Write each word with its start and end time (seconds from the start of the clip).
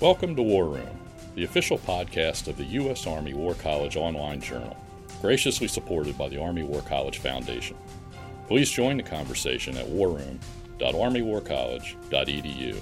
Welcome 0.00 0.34
to 0.36 0.42
War 0.42 0.64
Room, 0.64 0.88
the 1.34 1.44
official 1.44 1.76
podcast 1.76 2.48
of 2.48 2.56
the 2.56 2.64
U.S. 2.64 3.06
Army 3.06 3.34
War 3.34 3.52
College 3.52 3.98
online 3.98 4.40
journal, 4.40 4.74
graciously 5.20 5.68
supported 5.68 6.16
by 6.16 6.30
the 6.30 6.40
Army 6.40 6.62
War 6.62 6.80
College 6.80 7.18
Foundation. 7.18 7.76
Please 8.48 8.70
join 8.70 8.96
the 8.96 9.02
conversation 9.02 9.76
at 9.76 9.86
warroom.armywarcollege.edu. 9.86 12.80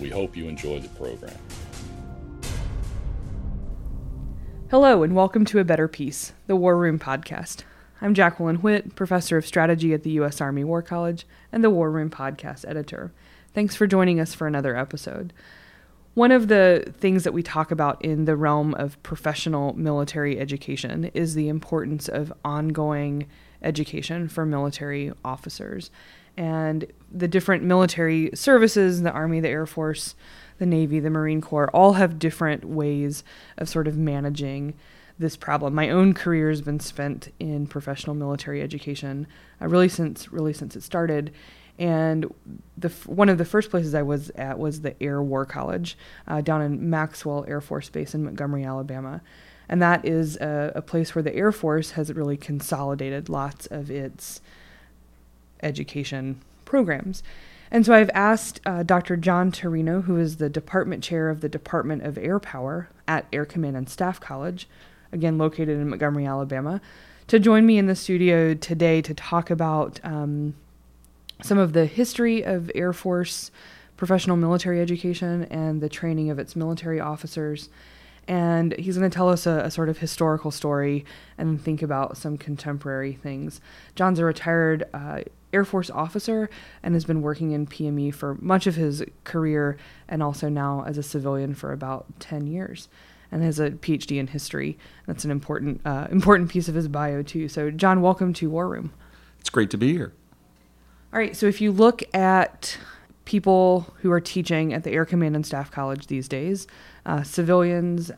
We 0.00 0.08
hope 0.08 0.38
you 0.38 0.48
enjoy 0.48 0.80
the 0.80 0.88
program. 0.88 1.36
Hello, 4.70 5.02
and 5.02 5.14
welcome 5.14 5.44
to 5.44 5.58
A 5.58 5.64
Better 5.64 5.86
Peace, 5.86 6.32
the 6.46 6.56
War 6.56 6.78
Room 6.78 6.98
podcast. 6.98 7.64
I'm 8.00 8.14
Jacqueline 8.14 8.62
Whitt, 8.62 8.96
professor 8.96 9.36
of 9.36 9.44
strategy 9.44 9.92
at 9.92 10.02
the 10.02 10.12
U.S. 10.12 10.40
Army 10.40 10.64
War 10.64 10.80
College 10.80 11.26
and 11.52 11.62
the 11.62 11.68
War 11.68 11.90
Room 11.90 12.08
podcast 12.08 12.66
editor. 12.66 13.12
Thanks 13.52 13.76
for 13.76 13.86
joining 13.86 14.18
us 14.18 14.32
for 14.32 14.46
another 14.46 14.74
episode. 14.74 15.34
One 16.14 16.32
of 16.32 16.48
the 16.48 16.92
things 16.98 17.24
that 17.24 17.32
we 17.32 17.42
talk 17.42 17.70
about 17.70 18.04
in 18.04 18.24
the 18.24 18.36
realm 18.36 18.74
of 18.74 19.00
professional 19.02 19.72
military 19.74 20.38
education 20.38 21.10
is 21.14 21.34
the 21.34 21.48
importance 21.48 22.08
of 22.08 22.32
ongoing 22.44 23.28
education 23.62 24.28
for 24.28 24.44
military 24.44 25.12
officers. 25.24 25.90
And 26.36 26.86
the 27.12 27.28
different 27.28 27.64
military 27.64 28.30
services, 28.34 29.02
the 29.02 29.10
Army, 29.10 29.40
the 29.40 29.48
Air 29.48 29.66
Force, 29.66 30.14
the 30.58 30.66
Navy, 30.66 31.00
the 31.00 31.10
Marine 31.10 31.40
Corps, 31.40 31.70
all 31.70 31.94
have 31.94 32.18
different 32.18 32.64
ways 32.64 33.24
of 33.56 33.68
sort 33.68 33.88
of 33.88 33.96
managing 33.96 34.74
this 35.18 35.36
problem. 35.36 35.74
My 35.74 35.90
own 35.90 36.14
career 36.14 36.48
has 36.48 36.62
been 36.62 36.80
spent 36.80 37.32
in 37.40 37.66
professional 37.66 38.14
military 38.14 38.62
education, 38.62 39.26
uh, 39.60 39.66
really 39.66 39.88
since 39.88 40.32
really 40.32 40.52
since 40.52 40.76
it 40.76 40.82
started. 40.82 41.32
And 41.78 42.32
the 42.76 42.88
one 43.06 43.28
of 43.28 43.38
the 43.38 43.44
first 43.44 43.70
places 43.70 43.94
I 43.94 44.02
was 44.02 44.30
at 44.30 44.58
was 44.58 44.80
the 44.80 45.00
Air 45.02 45.22
War 45.22 45.46
College 45.46 45.96
uh, 46.26 46.40
down 46.40 46.62
in 46.62 46.90
Maxwell 46.90 47.44
Air 47.46 47.60
Force 47.60 47.88
Base 47.88 48.14
in 48.14 48.24
Montgomery, 48.24 48.64
Alabama. 48.64 49.20
And 49.68 49.82
that 49.82 50.04
is 50.04 50.36
a, 50.36 50.72
a 50.74 50.82
place 50.82 51.14
where 51.14 51.22
the 51.22 51.34
Air 51.34 51.52
Force 51.52 51.92
has 51.92 52.12
really 52.12 52.36
consolidated 52.36 53.28
lots 53.28 53.66
of 53.66 53.90
its 53.90 54.40
education 55.62 56.40
programs. 56.64 57.22
And 57.70 57.84
so 57.84 57.92
I've 57.92 58.10
asked 58.14 58.60
uh, 58.64 58.82
Dr. 58.82 59.16
John 59.16 59.52
Terino, 59.52 60.04
who 60.04 60.16
is 60.16 60.38
the 60.38 60.48
department 60.48 61.04
chair 61.04 61.28
of 61.28 61.42
the 61.42 61.48
Department 61.48 62.02
of 62.02 62.16
Air 62.16 62.38
Power 62.38 62.88
at 63.06 63.26
Air 63.32 63.44
Command 63.44 63.76
and 63.76 63.88
Staff 63.88 64.20
College, 64.20 64.66
again 65.12 65.36
located 65.36 65.78
in 65.78 65.88
Montgomery, 65.88 66.26
Alabama, 66.26 66.80
to 67.26 67.38
join 67.38 67.66
me 67.66 67.76
in 67.76 67.86
the 67.86 67.94
studio 67.94 68.54
today 68.54 69.02
to 69.02 69.12
talk 69.12 69.50
about 69.50 70.00
um, 70.02 70.54
some 71.42 71.58
of 71.58 71.72
the 71.72 71.86
history 71.86 72.42
of 72.42 72.70
Air 72.74 72.92
Force 72.92 73.50
professional 73.96 74.36
military 74.36 74.80
education 74.80 75.44
and 75.44 75.80
the 75.80 75.88
training 75.88 76.30
of 76.30 76.38
its 76.38 76.56
military 76.56 77.00
officers. 77.00 77.68
And 78.26 78.74
he's 78.78 78.96
going 78.96 79.10
to 79.10 79.14
tell 79.14 79.28
us 79.28 79.46
a, 79.46 79.60
a, 79.64 79.70
sort 79.70 79.88
of 79.88 79.98
historical 79.98 80.50
story 80.50 81.04
and 81.36 81.60
think 81.60 81.82
about 81.82 82.16
some 82.16 82.36
contemporary 82.36 83.14
things. 83.14 83.60
John's 83.96 84.18
a 84.18 84.24
retired 84.24 84.84
uh, 84.92 85.22
Air 85.52 85.64
Force 85.64 85.90
officer 85.90 86.48
and 86.82 86.94
has 86.94 87.04
been 87.04 87.22
working 87.22 87.52
in 87.52 87.66
PME 87.66 88.14
for 88.14 88.36
much 88.40 88.66
of 88.66 88.76
his 88.76 89.02
career 89.24 89.78
and 90.08 90.22
also 90.22 90.48
now 90.48 90.84
as 90.86 90.98
a 90.98 91.02
civilian 91.02 91.54
for 91.54 91.72
about 91.72 92.06
10 92.20 92.46
years 92.46 92.88
and 93.32 93.42
has 93.42 93.58
a 93.58 93.70
PhD 93.70 94.18
in 94.18 94.28
history. 94.28 94.78
That's 95.06 95.24
an 95.24 95.30
important 95.30 95.80
uh, 95.84 96.06
important 96.10 96.50
piece 96.50 96.68
of 96.68 96.74
his 96.74 96.88
bio 96.88 97.22
too. 97.22 97.48
So, 97.48 97.70
John, 97.70 98.00
welcome 98.02 98.32
to 98.34 98.50
War 98.50 98.68
Room. 98.68 98.92
It's 99.40 99.50
great 99.50 99.70
to 99.70 99.78
be 99.78 99.92
here. 99.94 100.12
All 101.10 101.18
right. 101.18 101.34
So, 101.34 101.46
if 101.46 101.62
you 101.62 101.72
look 101.72 102.02
at 102.14 102.76
people 103.24 103.94
who 104.02 104.12
are 104.12 104.20
teaching 104.20 104.74
at 104.74 104.84
the 104.84 104.90
Air 104.90 105.06
Command 105.06 105.36
and 105.36 105.46
Staff 105.46 105.70
College 105.70 106.06
these 106.06 106.28
days, 106.28 106.66
uh, 107.06 107.22
civilians 107.22 108.10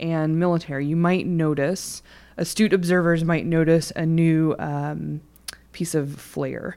and 0.00 0.36
military, 0.38 0.84
you 0.84 0.96
might 0.96 1.26
notice 1.26 2.02
astute 2.36 2.72
observers 2.72 3.22
might 3.22 3.46
notice 3.46 3.92
a 3.94 4.04
new 4.04 4.56
um, 4.58 5.20
piece 5.70 5.94
of 5.94 6.20
flair 6.20 6.76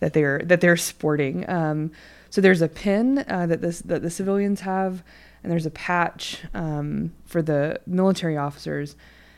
that 0.00 0.12
they're 0.12 0.42
that 0.44 0.60
they're 0.60 0.76
sporting. 0.76 1.48
Um, 1.48 1.90
so 2.28 2.42
there's 2.42 2.60
a 2.60 2.68
pin 2.68 3.24
uh, 3.28 3.46
that 3.46 3.62
this 3.62 3.80
that 3.80 4.02
the 4.02 4.10
civilians 4.10 4.60
have 4.60 5.02
and 5.42 5.50
there's 5.50 5.64
a 5.64 5.70
patch 5.70 6.42
um, 6.52 7.12
for 7.24 7.40
the 7.40 7.80
military 7.86 8.36
officers, 8.36 8.94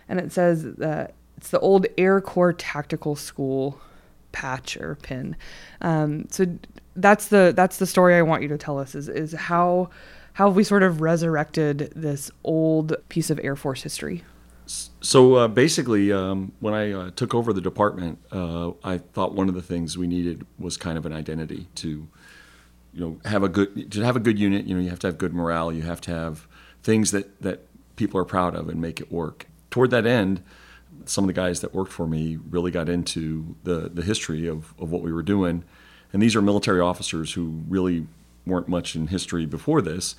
and 0.09 0.19
it 0.19 0.33
says 0.33 0.65
that 0.65 1.15
it's 1.37 1.51
the 1.51 1.61
old 1.61 1.87
Air 1.97 2.21
Corps 2.21 2.53
Tactical 2.53 3.15
School 3.15 3.81
patch 4.33 4.77
or 4.77 4.97
pin. 4.97 5.37
Um, 5.81 6.27
so 6.31 6.47
that's 6.97 7.29
the 7.29 7.53
that's 7.55 7.79
the 7.79 7.87
story 7.87 8.17
I 8.17 8.23
want 8.23 8.43
you 8.43 8.49
to 8.49 8.59
tell 8.59 8.79
us 8.79 8.95
is 8.95 9.09
is 9.09 9.33
how 9.33 9.91
how 10.35 10.49
have 10.49 10.57
we 10.57 10.65
sort 10.65 10.83
of 10.83 11.01
resurrected 11.01 11.93
this 11.95 12.31
old 12.45 12.97
piece 13.09 13.31
of 13.31 13.41
Air 13.43 13.57
Force 13.57 13.83
history? 13.83 14.25
So 14.67 15.35
uh, 15.35 15.49
basically, 15.49 16.13
um, 16.13 16.53
when 16.61 16.75
I 16.75 16.93
uh, 16.93 17.11
took 17.17 17.35
over 17.35 17.53
the 17.53 17.61
department, 17.61 18.21
uh, 18.31 18.71
I 18.85 18.99
thought 18.99 19.35
one 19.35 19.49
of 19.49 19.57
the 19.57 19.63
things 19.63 19.99
we 19.99 20.07
needed 20.07 20.47
was 20.61 20.77
kind 20.77 20.97
of 20.97 21.07
an 21.07 21.13
identity 21.13 21.67
to 21.77 22.09
you 22.93 23.01
know 23.01 23.21
have 23.25 23.43
a 23.43 23.49
good 23.49 23.91
to 23.93 24.03
have 24.03 24.17
a 24.17 24.21
good 24.21 24.39
unit 24.39 24.67
you 24.67 24.75
know 24.75 24.81
you 24.81 24.91
have 24.91 24.99
to 24.99 25.07
have 25.07 25.19
good 25.19 25.33
morale 25.33 25.73
you 25.73 25.83
have 25.83 26.01
to 26.01 26.11
have 26.11 26.49
things 26.83 27.11
that 27.13 27.41
that 27.41 27.67
people 27.97 28.19
are 28.19 28.25
proud 28.25 28.55
of 28.55 28.69
and 28.69 28.81
make 28.81 29.01
it 29.01 29.13
work 29.13 29.47
toward 29.71 29.91
that 29.91 30.07
end 30.07 30.43
some 31.07 31.25
of 31.25 31.29
the 31.29 31.33
guys 31.35 31.61
that 31.61 31.75
worked 31.75 31.93
for 31.93 32.07
me 32.07 32.39
really 32.51 32.71
got 32.71 32.89
into 32.89 33.57
the 33.65 33.91
the 33.93 34.03
history 34.03 34.47
of, 34.47 34.75
of 34.79 34.91
what 34.91 35.03
we 35.03 35.13
were 35.13 35.23
doing. 35.23 35.65
And 36.13 36.21
these 36.21 36.35
are 36.35 36.43
military 36.43 36.81
officers 36.81 37.33
who 37.35 37.63
really 37.69 38.07
weren't 38.47 38.69
much 38.69 38.97
in 38.97 39.09
history 39.09 39.47
before 39.47 39.81
this. 39.81 40.17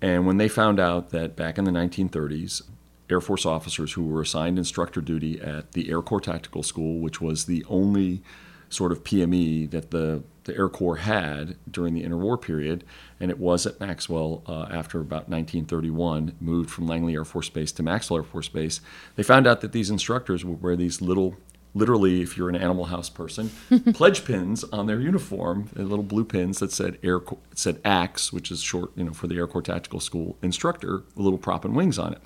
And 0.00 0.26
when 0.26 0.36
they 0.36 0.48
found 0.48 0.78
out 0.78 1.10
that 1.10 1.36
back 1.36 1.58
in 1.58 1.64
the 1.64 1.70
1930s 1.70 2.62
air 3.10 3.20
force 3.20 3.44
officers 3.44 3.92
who 3.92 4.04
were 4.04 4.22
assigned 4.22 4.58
instructor 4.58 5.00
duty 5.00 5.40
at 5.40 5.72
the 5.72 5.90
air 5.90 6.00
corps 6.00 6.20
tactical 6.20 6.62
school 6.62 6.98
which 6.98 7.20
was 7.20 7.44
the 7.44 7.64
only 7.68 8.22
sort 8.70 8.90
of 8.90 9.04
PME 9.04 9.70
that 9.70 9.90
the, 9.90 10.22
the 10.44 10.56
Air 10.56 10.68
Corps 10.68 10.96
had 10.96 11.56
during 11.70 11.94
the 11.94 12.02
interwar 12.02 12.40
period, 12.40 12.84
and 13.20 13.30
it 13.30 13.38
was 13.38 13.66
at 13.66 13.80
Maxwell 13.80 14.42
uh, 14.46 14.66
after 14.70 15.00
about 15.00 15.28
1931, 15.28 16.36
moved 16.40 16.70
from 16.70 16.86
Langley 16.86 17.14
Air 17.14 17.24
Force 17.24 17.48
Base 17.48 17.72
to 17.72 17.82
Maxwell 17.82 18.18
Air 18.18 18.24
Force 18.24 18.48
Base. 18.48 18.80
They 19.16 19.22
found 19.22 19.46
out 19.46 19.60
that 19.60 19.72
these 19.72 19.90
instructors 19.90 20.44
would 20.44 20.62
wear 20.62 20.76
these 20.76 21.00
little 21.00 21.36
literally, 21.74 22.20
if 22.22 22.36
you're 22.36 22.48
an 22.48 22.56
Animal 22.56 22.86
House 22.86 23.08
person, 23.08 23.50
pledge 23.94 24.24
pins 24.24 24.64
on 24.64 24.86
their 24.86 25.00
uniform, 25.00 25.70
little 25.74 26.02
blue 26.02 26.24
pins 26.24 26.58
that 26.58 26.72
said 26.72 26.98
Air 27.02 27.20
Corps, 27.20 27.38
said 27.54 27.80
AX, 27.84 28.32
which 28.32 28.50
is 28.50 28.60
short, 28.60 28.90
you 28.96 29.04
know, 29.04 29.12
for 29.12 29.26
the 29.26 29.36
Air 29.36 29.46
Corps 29.46 29.62
Tactical 29.62 30.00
School 30.00 30.36
instructor, 30.42 31.02
a 31.16 31.22
little 31.22 31.38
prop 31.38 31.64
and 31.64 31.74
wings 31.74 31.98
on 31.98 32.12
it, 32.12 32.20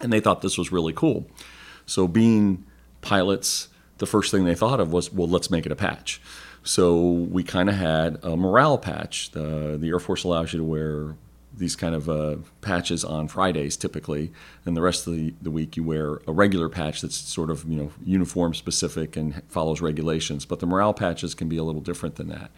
and 0.00 0.12
they 0.12 0.20
thought 0.20 0.42
this 0.42 0.58
was 0.58 0.72
really 0.72 0.92
cool. 0.92 1.26
So, 1.86 2.08
being 2.08 2.64
pilots, 3.02 3.68
the 3.98 4.06
first 4.06 4.30
thing 4.30 4.44
they 4.44 4.54
thought 4.54 4.80
of 4.80 4.92
was, 4.92 5.12
well, 5.12 5.28
let's 5.28 5.50
make 5.50 5.66
it 5.66 5.72
a 5.72 5.76
patch. 5.76 6.20
So 6.64 6.98
we 7.02 7.42
kind 7.44 7.68
of 7.68 7.74
had 7.74 8.18
a 8.22 8.36
morale 8.36 8.78
patch. 8.78 9.30
The, 9.32 9.76
the 9.78 9.88
Air 9.88 10.00
Force 10.00 10.24
allows 10.24 10.52
you 10.52 10.58
to 10.58 10.64
wear 10.64 11.14
these 11.56 11.76
kind 11.76 11.94
of 11.94 12.08
uh, 12.08 12.36
patches 12.62 13.04
on 13.04 13.28
Fridays 13.28 13.76
typically, 13.76 14.32
and 14.64 14.76
the 14.76 14.80
rest 14.80 15.06
of 15.06 15.14
the, 15.14 15.34
the 15.40 15.50
week 15.50 15.76
you 15.76 15.84
wear 15.84 16.20
a 16.26 16.32
regular 16.32 16.68
patch 16.68 17.00
that's 17.00 17.16
sort 17.16 17.50
of 17.50 17.64
you 17.70 17.76
know 17.76 17.92
uniform 18.02 18.54
specific 18.54 19.14
and 19.16 19.42
follows 19.48 19.80
regulations. 19.80 20.44
But 20.46 20.60
the 20.60 20.66
morale 20.66 20.94
patches 20.94 21.34
can 21.34 21.48
be 21.48 21.58
a 21.58 21.62
little 21.62 21.82
different 21.82 22.16
than 22.16 22.28
that. 22.28 22.50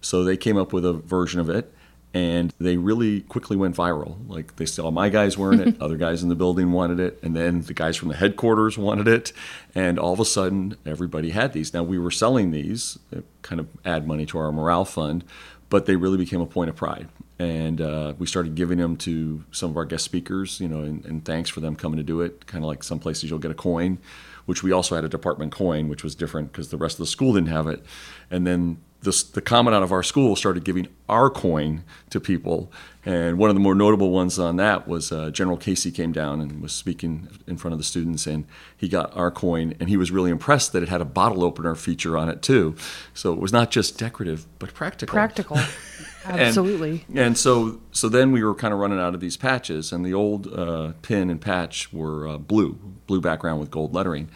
So 0.00 0.22
they 0.22 0.36
came 0.36 0.56
up 0.56 0.72
with 0.72 0.84
a 0.84 0.92
version 0.92 1.40
of 1.40 1.50
it, 1.50 1.72
and 2.14 2.52
they 2.58 2.76
really 2.76 3.20
quickly 3.22 3.56
went 3.56 3.76
viral. 3.76 4.16
Like 4.28 4.56
they 4.56 4.66
saw 4.66 4.90
my 4.90 5.08
guys 5.08 5.36
wearing 5.36 5.60
it, 5.60 5.80
other 5.80 5.96
guys 5.96 6.22
in 6.22 6.28
the 6.28 6.34
building 6.34 6.72
wanted 6.72 7.00
it, 7.00 7.18
and 7.22 7.36
then 7.36 7.62
the 7.62 7.74
guys 7.74 7.96
from 7.96 8.08
the 8.08 8.16
headquarters 8.16 8.78
wanted 8.78 9.08
it, 9.08 9.32
and 9.74 9.98
all 9.98 10.12
of 10.12 10.20
a 10.20 10.24
sudden 10.24 10.76
everybody 10.86 11.30
had 11.30 11.52
these. 11.52 11.74
Now 11.74 11.82
we 11.82 11.98
were 11.98 12.10
selling 12.10 12.50
these, 12.50 12.98
uh, 13.14 13.20
kind 13.42 13.60
of 13.60 13.68
add 13.84 14.06
money 14.06 14.26
to 14.26 14.38
our 14.38 14.50
morale 14.50 14.84
fund, 14.84 15.24
but 15.68 15.86
they 15.86 15.96
really 15.96 16.18
became 16.18 16.40
a 16.40 16.46
point 16.46 16.70
of 16.70 16.76
pride. 16.76 17.08
And 17.38 17.82
uh, 17.82 18.14
we 18.18 18.26
started 18.26 18.54
giving 18.54 18.78
them 18.78 18.96
to 18.98 19.44
some 19.50 19.70
of 19.70 19.76
our 19.76 19.84
guest 19.84 20.04
speakers, 20.04 20.58
you 20.58 20.68
know, 20.68 20.80
and, 20.80 21.04
and 21.04 21.22
thanks 21.22 21.50
for 21.50 21.60
them 21.60 21.76
coming 21.76 21.98
to 21.98 22.02
do 22.02 22.22
it. 22.22 22.46
Kind 22.46 22.64
of 22.64 22.68
like 22.68 22.82
some 22.82 22.98
places 22.98 23.28
you'll 23.28 23.38
get 23.38 23.50
a 23.50 23.54
coin, 23.54 23.98
which 24.46 24.62
we 24.62 24.72
also 24.72 24.94
had 24.94 25.04
a 25.04 25.08
department 25.08 25.52
coin, 25.52 25.88
which 25.88 26.02
was 26.02 26.14
different 26.14 26.50
because 26.50 26.70
the 26.70 26.78
rest 26.78 26.94
of 26.94 27.00
the 27.00 27.06
school 27.06 27.34
didn't 27.34 27.48
have 27.48 27.66
it. 27.66 27.84
And 28.30 28.46
then 28.46 28.78
this, 29.06 29.22
the 29.22 29.40
commandant 29.40 29.82
of 29.82 29.92
our 29.92 30.02
school 30.02 30.36
started 30.36 30.64
giving 30.64 30.88
our 31.08 31.30
coin 31.30 31.82
to 32.10 32.20
people. 32.20 32.70
And 33.06 33.38
one 33.38 33.48
of 33.48 33.56
the 33.56 33.60
more 33.60 33.74
notable 33.74 34.10
ones 34.10 34.38
on 34.38 34.56
that 34.56 34.86
was 34.88 35.12
uh, 35.12 35.30
General 35.30 35.56
Casey 35.56 35.90
came 35.92 36.12
down 36.12 36.40
and 36.40 36.60
was 36.60 36.72
speaking 36.72 37.28
in 37.46 37.56
front 37.56 37.72
of 37.72 37.78
the 37.78 37.84
students, 37.84 38.26
and 38.26 38.44
he 38.76 38.88
got 38.88 39.16
our 39.16 39.30
coin, 39.30 39.74
and 39.78 39.88
he 39.88 39.96
was 39.96 40.10
really 40.10 40.30
impressed 40.30 40.72
that 40.72 40.82
it 40.82 40.88
had 40.88 41.00
a 41.00 41.04
bottle 41.04 41.44
opener 41.44 41.74
feature 41.76 42.18
on 42.18 42.28
it 42.28 42.42
too. 42.42 42.74
So 43.14 43.32
it 43.32 43.38
was 43.38 43.52
not 43.52 43.70
just 43.70 43.96
decorative, 43.96 44.46
but 44.58 44.74
practical. 44.74 45.14
Practical, 45.14 45.58
absolutely. 46.24 47.04
and, 47.08 47.18
and, 47.18 47.38
so, 47.38 47.80
so 47.92 48.08
then 48.08 48.32
we 48.32 48.42
were 48.42 48.56
kind 48.56 48.74
of 48.74 48.80
running 48.80 48.98
out 48.98 49.14
of 49.14 49.20
these 49.20 49.36
patches, 49.36 49.92
and 49.92 50.04
the 50.04 50.12
old 50.12 50.52
uh, 50.52 50.92
pin 51.02 51.30
and 51.30 51.40
patch 51.40 51.92
were 51.92 52.26
uh, 52.26 52.38
blue, 52.38 52.72
blue 53.06 53.20
background 53.20 53.60
with 53.60 53.70
gold 53.70 53.94
lettering. 53.94 54.28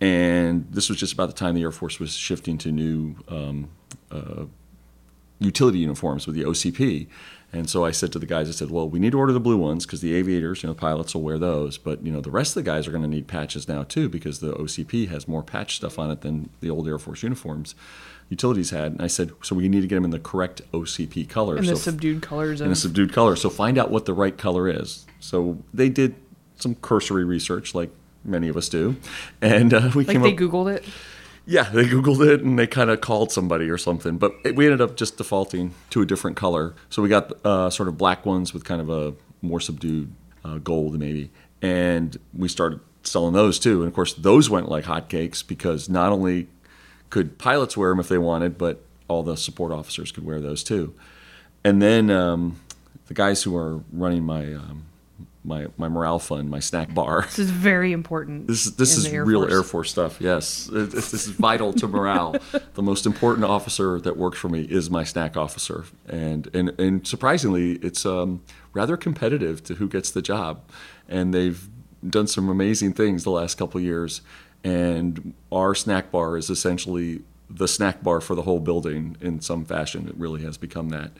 And 0.00 0.66
this 0.70 0.88
was 0.88 0.98
just 0.98 1.12
about 1.12 1.26
the 1.26 1.34
time 1.34 1.54
the 1.54 1.62
Air 1.62 1.72
Force 1.72 1.98
was 1.98 2.12
shifting 2.12 2.58
to 2.58 2.70
new 2.70 3.16
um, 3.28 3.68
utility 5.38 5.78
uniforms 5.78 6.26
with 6.26 6.36
the 6.36 6.42
OCP. 6.44 7.06
And 7.52 7.70
so 7.70 7.84
I 7.84 7.90
said 7.90 8.12
to 8.12 8.18
the 8.18 8.26
guys, 8.26 8.48
I 8.48 8.52
said, 8.52 8.70
well, 8.70 8.88
we 8.88 8.98
need 8.98 9.12
to 9.12 9.18
order 9.18 9.32
the 9.32 9.40
blue 9.40 9.56
ones 9.56 9.86
because 9.86 10.00
the 10.00 10.14
aviators, 10.14 10.62
you 10.62 10.66
know, 10.66 10.72
the 10.72 10.80
pilots 10.80 11.14
will 11.14 11.22
wear 11.22 11.38
those. 11.38 11.78
But, 11.78 12.04
you 12.04 12.12
know, 12.12 12.20
the 12.20 12.30
rest 12.30 12.56
of 12.56 12.64
the 12.64 12.70
guys 12.70 12.86
are 12.86 12.90
going 12.90 13.02
to 13.02 13.08
need 13.08 13.28
patches 13.28 13.68
now 13.68 13.84
too 13.84 14.08
because 14.08 14.40
the 14.40 14.52
OCP 14.54 15.08
has 15.08 15.28
more 15.28 15.42
patch 15.42 15.76
stuff 15.76 15.98
on 15.98 16.10
it 16.10 16.22
than 16.22 16.50
the 16.60 16.70
old 16.70 16.88
Air 16.88 16.98
Force 16.98 17.22
uniforms 17.22 17.74
utilities 18.28 18.70
had. 18.70 18.92
And 18.92 19.02
I 19.02 19.06
said, 19.06 19.32
so 19.42 19.54
we 19.54 19.68
need 19.68 19.82
to 19.82 19.86
get 19.86 19.94
them 19.94 20.04
in 20.04 20.10
the 20.10 20.18
correct 20.18 20.62
OCP 20.72 21.28
color. 21.28 21.56
In 21.56 21.64
the 21.64 21.76
so 21.76 21.90
subdued 21.90 22.22
colors 22.22 22.60
in 22.60 22.68
a 22.68 22.70
of 22.70 22.78
subdued 22.78 23.12
color. 23.12 23.36
So 23.36 23.48
find 23.48 23.78
out 23.78 23.90
what 23.90 24.04
the 24.06 24.12
right 24.14 24.36
color 24.36 24.68
is. 24.68 25.06
So 25.20 25.58
they 25.72 25.88
did 25.88 26.14
some 26.56 26.74
cursory 26.76 27.24
research, 27.24 27.74
like 27.74 27.90
many 28.24 28.48
of 28.48 28.56
us 28.56 28.68
do, 28.68 28.96
and 29.40 29.72
uh, 29.72 29.90
we 29.94 30.04
like 30.04 30.14
came 30.14 30.22
they 30.22 30.32
up. 30.32 30.38
googled 30.38 30.74
it. 30.74 30.84
Yeah, 31.48 31.70
they 31.70 31.84
Googled 31.84 32.26
it 32.26 32.42
and 32.42 32.58
they 32.58 32.66
kind 32.66 32.90
of 32.90 33.00
called 33.00 33.30
somebody 33.30 33.70
or 33.70 33.78
something. 33.78 34.18
But 34.18 34.34
it, 34.44 34.56
we 34.56 34.66
ended 34.66 34.80
up 34.80 34.96
just 34.96 35.16
defaulting 35.16 35.74
to 35.90 36.02
a 36.02 36.06
different 36.06 36.36
color. 36.36 36.74
So 36.90 37.02
we 37.02 37.08
got 37.08 37.32
uh, 37.46 37.70
sort 37.70 37.88
of 37.88 37.96
black 37.96 38.26
ones 38.26 38.52
with 38.52 38.64
kind 38.64 38.80
of 38.80 38.90
a 38.90 39.14
more 39.42 39.60
subdued 39.60 40.12
uh, 40.44 40.58
gold, 40.58 40.98
maybe. 40.98 41.30
And 41.62 42.18
we 42.36 42.48
started 42.48 42.80
selling 43.04 43.32
those 43.32 43.60
too. 43.60 43.82
And 43.82 43.88
of 43.88 43.94
course, 43.94 44.12
those 44.14 44.50
went 44.50 44.68
like 44.68 44.84
hotcakes 44.84 45.46
because 45.46 45.88
not 45.88 46.10
only 46.10 46.48
could 47.10 47.38
pilots 47.38 47.76
wear 47.76 47.90
them 47.90 48.00
if 48.00 48.08
they 48.08 48.18
wanted, 48.18 48.58
but 48.58 48.82
all 49.06 49.22
the 49.22 49.36
support 49.36 49.70
officers 49.70 50.10
could 50.10 50.24
wear 50.24 50.40
those 50.40 50.64
too. 50.64 50.94
And 51.62 51.80
then 51.80 52.10
um, 52.10 52.60
the 53.06 53.14
guys 53.14 53.44
who 53.44 53.56
are 53.56 53.82
running 53.92 54.24
my 54.24 54.52
um, 54.52 54.86
my 55.46 55.66
my 55.76 55.88
morale 55.88 56.18
fund, 56.18 56.50
my 56.50 56.58
snack 56.60 56.92
bar. 56.92 57.22
This 57.22 57.38
is 57.38 57.50
very 57.50 57.92
important. 57.92 58.48
This 58.48 58.66
is 58.66 58.76
this 58.76 58.96
is 58.96 59.06
Air 59.06 59.24
real 59.24 59.40
Force. 59.42 59.52
Air 59.52 59.62
Force 59.62 59.90
stuff. 59.90 60.20
Yes, 60.20 60.68
It- 60.72 60.90
this 60.90 61.14
is 61.14 61.28
vital 61.28 61.72
to 61.74 61.86
morale. 61.88 62.36
the 62.74 62.82
most 62.82 63.06
important 63.06 63.44
officer 63.44 64.00
that 64.00 64.16
works 64.16 64.38
for 64.38 64.48
me 64.48 64.62
is 64.62 64.90
my 64.90 65.04
snack 65.04 65.36
officer, 65.36 65.84
and 66.08 66.48
and 66.54 66.78
and 66.80 67.06
surprisingly, 67.06 67.72
it's 67.76 68.04
um, 68.04 68.42
rather 68.72 68.96
competitive 68.96 69.62
to 69.64 69.74
who 69.76 69.88
gets 69.88 70.10
the 70.10 70.22
job, 70.22 70.60
and 71.08 71.32
they've 71.32 71.68
done 72.08 72.26
some 72.26 72.48
amazing 72.48 72.92
things 72.92 73.24
the 73.24 73.30
last 73.30 73.56
couple 73.56 73.78
of 73.78 73.84
years. 73.84 74.20
And 74.64 75.32
our 75.52 75.74
snack 75.76 76.10
bar 76.10 76.36
is 76.36 76.50
essentially 76.50 77.22
the 77.48 77.68
snack 77.68 78.02
bar 78.02 78.20
for 78.20 78.34
the 78.34 78.42
whole 78.42 78.58
building 78.58 79.16
in 79.20 79.40
some 79.40 79.64
fashion. 79.64 80.08
It 80.08 80.16
really 80.16 80.42
has 80.42 80.56
become 80.58 80.88
that. 80.88 81.12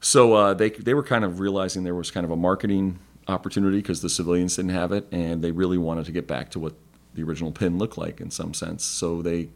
So 0.00 0.34
uh, 0.34 0.52
they 0.54 0.68
they 0.68 0.92
were 0.92 1.02
kind 1.02 1.24
of 1.24 1.40
realizing 1.40 1.84
there 1.84 1.94
was 1.94 2.10
kind 2.10 2.24
of 2.26 2.30
a 2.30 2.36
marketing 2.36 2.98
opportunity 3.28 3.78
because 3.78 4.02
the 4.02 4.08
civilians 4.08 4.56
didn't 4.56 4.72
have 4.72 4.92
it, 4.92 5.06
and 5.12 5.42
they 5.42 5.50
really 5.50 5.78
wanted 5.78 6.04
to 6.06 6.12
get 6.12 6.26
back 6.26 6.50
to 6.50 6.58
what 6.58 6.74
the 7.14 7.22
original 7.22 7.52
pin 7.52 7.78
looked 7.78 7.96
like 7.96 8.20
in 8.20 8.30
some 8.30 8.54
sense. 8.54 8.84
So 8.84 9.22
they 9.22 9.48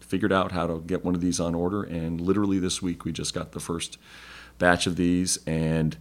figured 0.00 0.32
out 0.32 0.52
how 0.52 0.66
to 0.66 0.80
get 0.80 1.04
one 1.04 1.14
of 1.14 1.20
these 1.20 1.40
on 1.40 1.54
order, 1.54 1.82
and 1.82 2.20
literally 2.20 2.58
this 2.58 2.82
week 2.82 3.04
we 3.04 3.12
just 3.12 3.34
got 3.34 3.52
the 3.52 3.60
first 3.60 3.98
batch 4.58 4.86
of 4.86 4.96
these, 4.96 5.38
and 5.46 5.96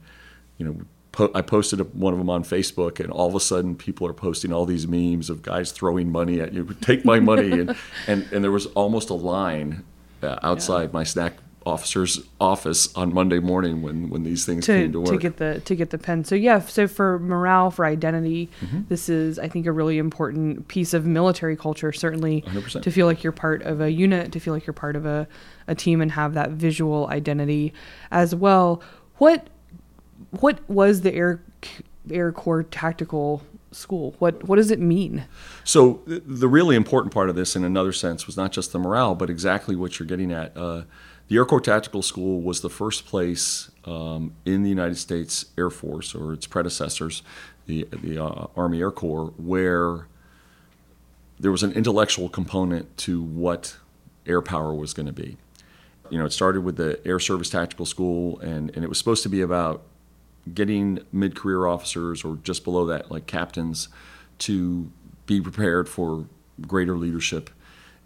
you 0.57 0.65
know. 0.65 0.77
Po- 1.13 1.29
I 1.35 1.43
posted 1.43 1.93
one 1.93 2.11
of 2.11 2.17
them 2.17 2.27
on 2.31 2.43
Facebook, 2.43 2.99
and 2.99 3.11
all 3.11 3.27
of 3.27 3.35
a 3.35 3.39
sudden, 3.39 3.75
people 3.75 4.07
are 4.07 4.13
posting 4.13 4.51
all 4.51 4.65
these 4.65 4.87
memes 4.87 5.29
of 5.29 5.43
guys 5.43 5.71
throwing 5.71 6.11
money 6.11 6.41
at 6.41 6.53
you. 6.53 6.75
Take 6.81 7.05
my 7.05 7.19
money, 7.19 7.51
and 7.51 7.75
and, 8.07 8.27
and 8.31 8.43
there 8.43 8.49
was 8.49 8.65
almost 8.73 9.11
a 9.11 9.13
line 9.13 9.83
uh, 10.23 10.39
outside 10.41 10.91
my 10.91 11.03
snack 11.03 11.33
officer's 11.65 12.21
office 12.39 12.93
on 12.95 13.13
Monday 13.13 13.39
morning 13.39 13.81
when, 13.81 14.09
when 14.09 14.23
these 14.23 14.45
things 14.45 14.65
to, 14.65 14.73
came 14.73 14.91
to 14.91 14.99
work. 14.99 15.09
to 15.09 15.17
get 15.17 15.37
the 15.37 15.59
to 15.61 15.75
get 15.75 15.89
the 15.89 15.97
pen. 15.97 16.23
So 16.23 16.35
yeah, 16.35 16.59
so 16.59 16.87
for 16.87 17.19
morale, 17.19 17.71
for 17.71 17.85
identity, 17.85 18.49
Mm-hmm. 18.61 18.81
this 18.89 19.09
is 19.09 19.39
I 19.39 19.47
think 19.47 19.65
a 19.65 19.71
really 19.71 19.97
important 19.97 20.67
piece 20.67 20.93
of 20.93 21.05
military 21.05 21.55
culture. 21.55 21.91
Certainly, 21.91 22.41
100%. 22.43 22.81
to 22.81 22.91
feel 22.91 23.05
like 23.07 23.23
you're 23.23 23.31
part 23.33 23.61
of 23.63 23.81
a 23.81 23.91
unit, 23.91 24.31
to 24.33 24.39
feel 24.39 24.53
like 24.53 24.65
you're 24.65 24.73
part 24.73 24.95
of 24.95 25.05
a, 25.05 25.27
a 25.67 25.75
team, 25.75 26.01
and 26.01 26.11
have 26.11 26.33
that 26.33 26.51
visual 26.51 27.07
identity 27.07 27.73
as 28.11 28.33
well. 28.35 28.81
What 29.17 29.47
what 30.31 30.67
was 30.69 31.01
the 31.01 31.13
Air 31.13 31.41
Air 32.11 32.31
Corps 32.31 32.63
Tactical 32.63 33.41
School? 33.71 34.15
What 34.19 34.47
what 34.47 34.55
does 34.57 34.71
it 34.71 34.79
mean? 34.79 35.25
So 35.63 36.01
the 36.05 36.47
really 36.47 36.75
important 36.75 37.13
part 37.13 37.29
of 37.29 37.35
this, 37.35 37.55
in 37.55 37.63
another 37.63 37.91
sense, 37.93 38.25
was 38.27 38.37
not 38.37 38.51
just 38.51 38.71
the 38.71 38.79
morale, 38.79 39.15
but 39.15 39.29
exactly 39.29 39.75
what 39.75 39.99
you're 39.99 40.07
getting 40.07 40.31
at. 40.31 40.55
Uh, 40.57 40.83
the 41.27 41.37
Air 41.37 41.45
Corps 41.45 41.61
Tactical 41.61 42.01
School 42.01 42.41
was 42.41 42.61
the 42.61 42.69
first 42.69 43.05
place 43.05 43.71
um, 43.85 44.33
in 44.45 44.63
the 44.63 44.69
United 44.69 44.97
States 44.97 45.45
Air 45.57 45.69
Force 45.69 46.13
or 46.13 46.33
its 46.33 46.45
predecessors, 46.45 47.23
the 47.65 47.87
the 47.91 48.23
uh, 48.23 48.47
Army 48.55 48.79
Air 48.79 48.91
Corps, 48.91 49.33
where 49.37 50.07
there 51.39 51.51
was 51.51 51.63
an 51.63 51.71
intellectual 51.73 52.29
component 52.29 52.95
to 52.97 53.21
what 53.21 53.77
air 54.25 54.41
power 54.41 54.73
was 54.73 54.93
going 54.93 55.05
to 55.05 55.13
be. 55.13 55.37
You 56.09 56.17
know, 56.17 56.25
it 56.25 56.31
started 56.31 56.61
with 56.61 56.77
the 56.77 56.99
Air 57.05 57.19
Service 57.19 57.49
Tactical 57.49 57.85
School, 57.85 58.39
and, 58.39 58.69
and 58.75 58.83
it 58.83 58.87
was 58.87 58.97
supposed 58.97 59.23
to 59.23 59.29
be 59.29 59.41
about 59.41 59.81
getting 60.53 60.99
mid-career 61.11 61.65
officers 61.65 62.23
or 62.23 62.37
just 62.43 62.63
below 62.63 62.85
that, 62.85 63.09
like 63.09 63.25
captains, 63.25 63.87
to 64.39 64.91
be 65.25 65.41
prepared 65.41 65.87
for 65.87 66.27
greater 66.67 66.97
leadership 66.97 67.49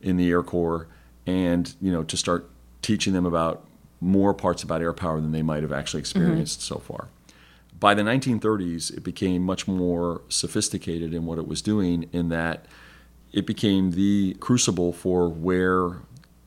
in 0.02 0.18
the 0.18 0.30
Air 0.30 0.44
Corps, 0.44 0.88
and 1.26 1.76
you 1.82 1.92
know, 1.92 2.04
to 2.04 2.16
start 2.16 2.50
teaching 2.82 3.14
them 3.14 3.26
about 3.26 3.66
more 4.00 4.34
parts 4.34 4.64
about 4.64 4.82
air 4.82 4.94
power 4.94 5.20
than 5.20 5.32
they 5.32 5.42
might 5.42 5.64
have 5.64 5.74
actually 5.74 6.02
mm-hmm. 6.02 6.20
experienced 6.20 6.62
so 6.62 6.78
far. 6.78 7.08
By 7.80 7.94
the 7.94 8.02
1930s, 8.02 8.96
it 8.96 9.04
became 9.04 9.44
much 9.44 9.68
more 9.68 10.22
sophisticated 10.30 11.14
in 11.14 11.26
what 11.26 11.38
it 11.38 11.48
was 11.48 11.62
doing, 11.62 12.10
in 12.12 12.30
that 12.30 12.66
it 13.32 13.46
became 13.46 13.92
the 13.92 14.36
crucible 14.40 14.94
for 14.94 15.30
where 15.30 15.98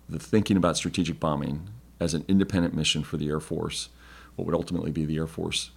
the 0.08 0.18
thinking 0.18 0.56
about 0.56 0.76
strategic 0.76 1.20
bombing 1.20 1.68
as 2.00 2.14
an 2.14 2.24
independent 2.26 2.74
mission 2.74 3.04
for 3.04 3.16
the 3.16 3.28
Air 3.28 3.38
Force, 3.38 3.90
what 4.34 4.46
would 4.46 4.54
ultimately 4.54 4.90
be 4.90 5.04
the 5.04 5.16
Air 5.16 5.28
Force, 5.28 5.70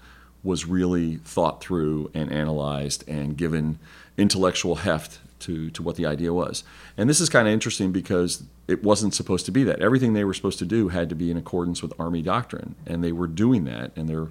was 0.43 0.65
really 0.65 1.17
thought 1.17 1.61
through 1.61 2.09
and 2.13 2.31
analyzed 2.31 3.07
and 3.07 3.37
given 3.37 3.77
intellectual 4.17 4.75
heft 4.75 5.19
to, 5.43 5.69
to 5.71 5.83
what 5.83 5.95
the 5.95 6.05
idea 6.05 6.33
was. 6.33 6.63
And 6.97 7.09
this 7.09 7.21
is 7.21 7.29
kind 7.29 7.47
of 7.47 7.53
interesting 7.53 7.91
because 7.91 8.43
it 8.67 8.83
wasn't 8.83 9.13
supposed 9.13 9.45
to 9.45 9.51
be 9.51 9.63
that. 9.63 9.81
Everything 9.81 10.13
they 10.13 10.23
were 10.23 10.33
supposed 10.33 10.59
to 10.59 10.65
do 10.65 10.89
had 10.89 11.09
to 11.09 11.15
be 11.15 11.31
in 11.31 11.37
accordance 11.37 11.81
with 11.81 11.93
Army 11.99 12.21
doctrine, 12.21 12.75
and 12.85 13.03
they 13.03 13.11
were 13.11 13.27
doing 13.27 13.65
that, 13.65 13.91
and 13.95 14.09
their 14.09 14.27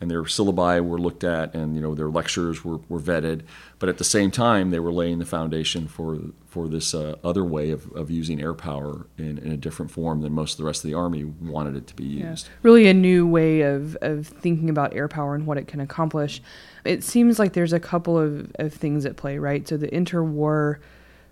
and 0.00 0.10
their 0.10 0.22
syllabi 0.22 0.82
were 0.84 0.98
looked 0.98 1.24
at, 1.24 1.54
and 1.54 1.76
you 1.76 1.82
know 1.82 1.94
their 1.94 2.08
lectures 2.08 2.64
were, 2.64 2.78
were 2.88 2.98
vetted. 2.98 3.42
But 3.78 3.88
at 3.88 3.98
the 3.98 4.04
same 4.04 4.30
time, 4.30 4.70
they 4.70 4.78
were 4.78 4.92
laying 4.92 5.18
the 5.18 5.26
foundation 5.26 5.86
for 5.86 6.18
for 6.46 6.68
this 6.68 6.94
uh, 6.94 7.16
other 7.22 7.44
way 7.44 7.70
of, 7.70 7.90
of 7.92 8.10
using 8.10 8.40
air 8.40 8.54
power 8.54 9.06
in, 9.18 9.38
in 9.38 9.52
a 9.52 9.56
different 9.56 9.90
form 9.90 10.20
than 10.20 10.32
most 10.32 10.52
of 10.52 10.58
the 10.58 10.64
rest 10.64 10.84
of 10.84 10.90
the 10.90 10.96
Army 10.96 11.24
wanted 11.24 11.76
it 11.76 11.86
to 11.86 11.94
be 11.94 12.04
used. 12.04 12.48
Really, 12.62 12.88
a 12.88 12.94
new 12.94 13.26
way 13.26 13.60
of, 13.60 13.96
of 14.00 14.26
thinking 14.26 14.68
about 14.68 14.94
air 14.94 15.06
power 15.06 15.34
and 15.34 15.46
what 15.46 15.58
it 15.58 15.68
can 15.68 15.80
accomplish. 15.80 16.42
It 16.84 17.04
seems 17.04 17.38
like 17.38 17.52
there's 17.52 17.72
a 17.72 17.80
couple 17.80 18.18
of, 18.18 18.50
of 18.56 18.74
things 18.74 19.04
at 19.04 19.16
play, 19.16 19.38
right? 19.38 19.66
So 19.68 19.76
the 19.76 19.88
interwar 19.88 20.78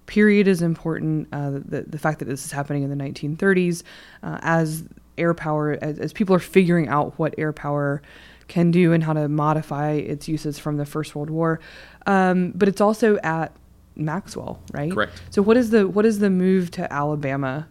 period 0.06 0.46
is 0.46 0.62
important. 0.62 1.28
Uh, 1.32 1.50
the, 1.50 1.84
the 1.86 1.98
fact 1.98 2.20
that 2.20 2.26
this 2.26 2.44
is 2.44 2.52
happening 2.52 2.82
in 2.82 2.90
the 2.90 2.96
1930s, 2.96 3.82
uh, 4.22 4.38
as 4.42 4.84
air 5.16 5.34
power, 5.34 5.78
as, 5.82 5.98
as 5.98 6.12
people 6.12 6.34
are 6.34 6.40
figuring 6.40 6.88
out 6.88 7.18
what 7.18 7.34
air 7.38 7.52
power 7.52 8.02
can 8.48 8.70
do 8.70 8.92
and 8.92 9.04
how 9.04 9.12
to 9.12 9.28
modify 9.28 9.92
its 9.92 10.26
uses 10.26 10.58
from 10.58 10.76
the 10.78 10.86
First 10.86 11.14
World 11.14 11.30
War. 11.30 11.60
Um, 12.06 12.52
but 12.54 12.68
it's 12.68 12.80
also 12.80 13.18
at 13.18 13.54
Maxwell, 13.94 14.60
right? 14.72 14.90
Correct. 14.90 15.20
So 15.30 15.42
what 15.42 15.56
is 15.56 15.70
the 15.70 15.86
what 15.86 16.06
is 16.06 16.18
the 16.18 16.30
move 16.30 16.70
to 16.72 16.92
Alabama 16.92 17.68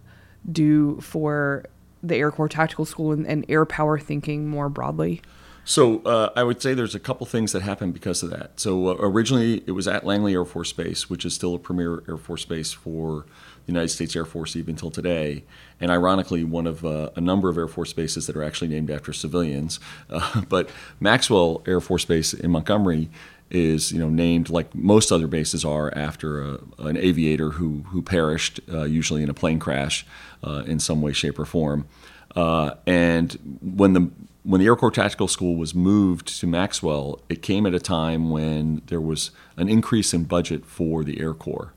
do 0.50 1.00
for 1.01 1.65
the 2.03 2.15
Air 2.15 2.31
Corps 2.31 2.50
Tactical 2.50 2.86
School 2.86 3.12
and, 3.12 3.25
and 3.27 3.46
air 3.50 3.65
power 3.65 3.98
thinking 3.98 4.48
more 4.48 4.69
broadly? 4.69 5.22
So 5.65 6.00
uh, 6.03 6.29
I 6.34 6.43
would 6.43 6.62
say 6.62 6.74
there's 6.74 6.96
a 6.96 7.00
couple 7.00 7.25
things 7.25 7.51
that 7.51 7.62
happened 7.62 7.93
because 7.93 8.24
of 8.24 8.29
that. 8.29 8.57
So 8.57 8.88
uh, 8.88 8.96
originally 9.00 9.63
it 9.65 9.72
was 9.72 9.86
at 9.86 10.05
Langley 10.05 10.34
Air 10.34 10.46
Force 10.46 10.72
Base, 10.72 11.10
which 11.10 11.25
is 11.25 11.34
still 11.34 11.55
a 11.55 11.60
premier 11.60 12.03
Air 12.07 12.15
Force 12.15 12.46
base 12.46 12.72
for 12.72 13.25
United 13.67 13.89
States 13.89 14.15
Air 14.15 14.25
Force 14.25 14.55
even 14.55 14.71
until 14.71 14.89
today. 14.89 15.43
And 15.79 15.91
ironically, 15.91 16.43
one 16.43 16.65
of 16.65 16.83
uh, 16.83 17.12
a 17.15 17.21
number 17.21 17.50
of 17.50 17.57
Air 17.57 17.67
Force 17.67 17.93
bases 17.93 18.25
that 18.27 18.36
are 18.36 18.43
actually 18.43 18.69
named 18.69 18.89
after 18.89 19.13
civilians. 19.13 19.79
Uh, 20.09 20.41
but 20.50 20.69
Maxwell 21.00 21.62
Air 21.67 21.81
Force 21.81 22.05
Base 22.05 22.33
in 22.33 22.51
Montgomery 22.51 23.09
is 23.50 23.93
you 23.93 24.00
know 24.00 24.09
named 24.09 24.50
like 24.50 24.75
most 24.75 25.09
other 25.09 25.27
bases 25.27 25.63
are 25.63 25.95
after 25.95 26.41
a, 26.41 26.59
an 26.79 26.97
aviator 26.97 27.51
who 27.51 27.83
who 27.88 28.01
perished, 28.01 28.59
uh, 28.71 28.83
usually 28.83 29.21
in 29.21 29.29
a 29.29 29.33
plane 29.33 29.59
crash, 29.59 30.05
uh, 30.43 30.63
in 30.65 30.79
some 30.79 31.01
way, 31.01 31.13
shape, 31.13 31.38
or 31.38 31.45
form. 31.45 31.88
Uh, 32.36 32.71
and 32.86 33.59
when 33.62 33.93
the 33.93 34.09
when 34.43 34.62
the 34.62 34.67
Air 34.67 34.77
Corps 34.77 34.91
Tactical 34.91 35.27
School 35.27 35.55
was 35.55 35.75
moved 35.75 36.39
to 36.39 36.47
Maxwell, 36.47 37.21
it 37.27 37.41
came 37.41 37.65
at 37.65 37.74
a 37.74 37.79
time 37.79 38.29
when 38.29 38.81
there 38.88 39.01
was 39.01 39.31
an 39.57 39.67
increase 39.67 40.13
in 40.13 40.24
budget 40.24 40.65
for 40.65 41.03
the 41.03 41.19
Air 41.19 41.33
Corps 41.33 41.74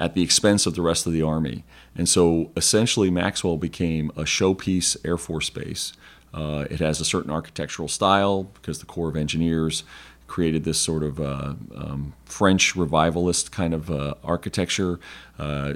at 0.00 0.14
the 0.14 0.22
expense 0.22 0.66
of 0.66 0.74
the 0.74 0.82
rest 0.82 1.06
of 1.06 1.12
the 1.12 1.22
Army. 1.22 1.62
And 1.94 2.08
so 2.08 2.50
essentially, 2.56 3.10
Maxwell 3.10 3.58
became 3.58 4.10
a 4.16 4.22
showpiece 4.22 4.96
Air 5.04 5.18
Force 5.18 5.50
base. 5.50 5.92
Uh, 6.32 6.64
it 6.70 6.80
has 6.80 7.00
a 7.00 7.04
certain 7.04 7.30
architectural 7.30 7.88
style 7.88 8.44
because 8.44 8.78
the 8.78 8.86
Corps 8.86 9.10
of 9.10 9.16
Engineers 9.16 9.84
created 10.26 10.62
this 10.62 10.78
sort 10.78 11.02
of 11.02 11.20
uh, 11.20 11.54
um, 11.74 12.14
French 12.24 12.76
revivalist 12.76 13.50
kind 13.50 13.74
of 13.74 13.90
uh, 13.90 14.14
architecture. 14.22 15.00
Uh, 15.38 15.74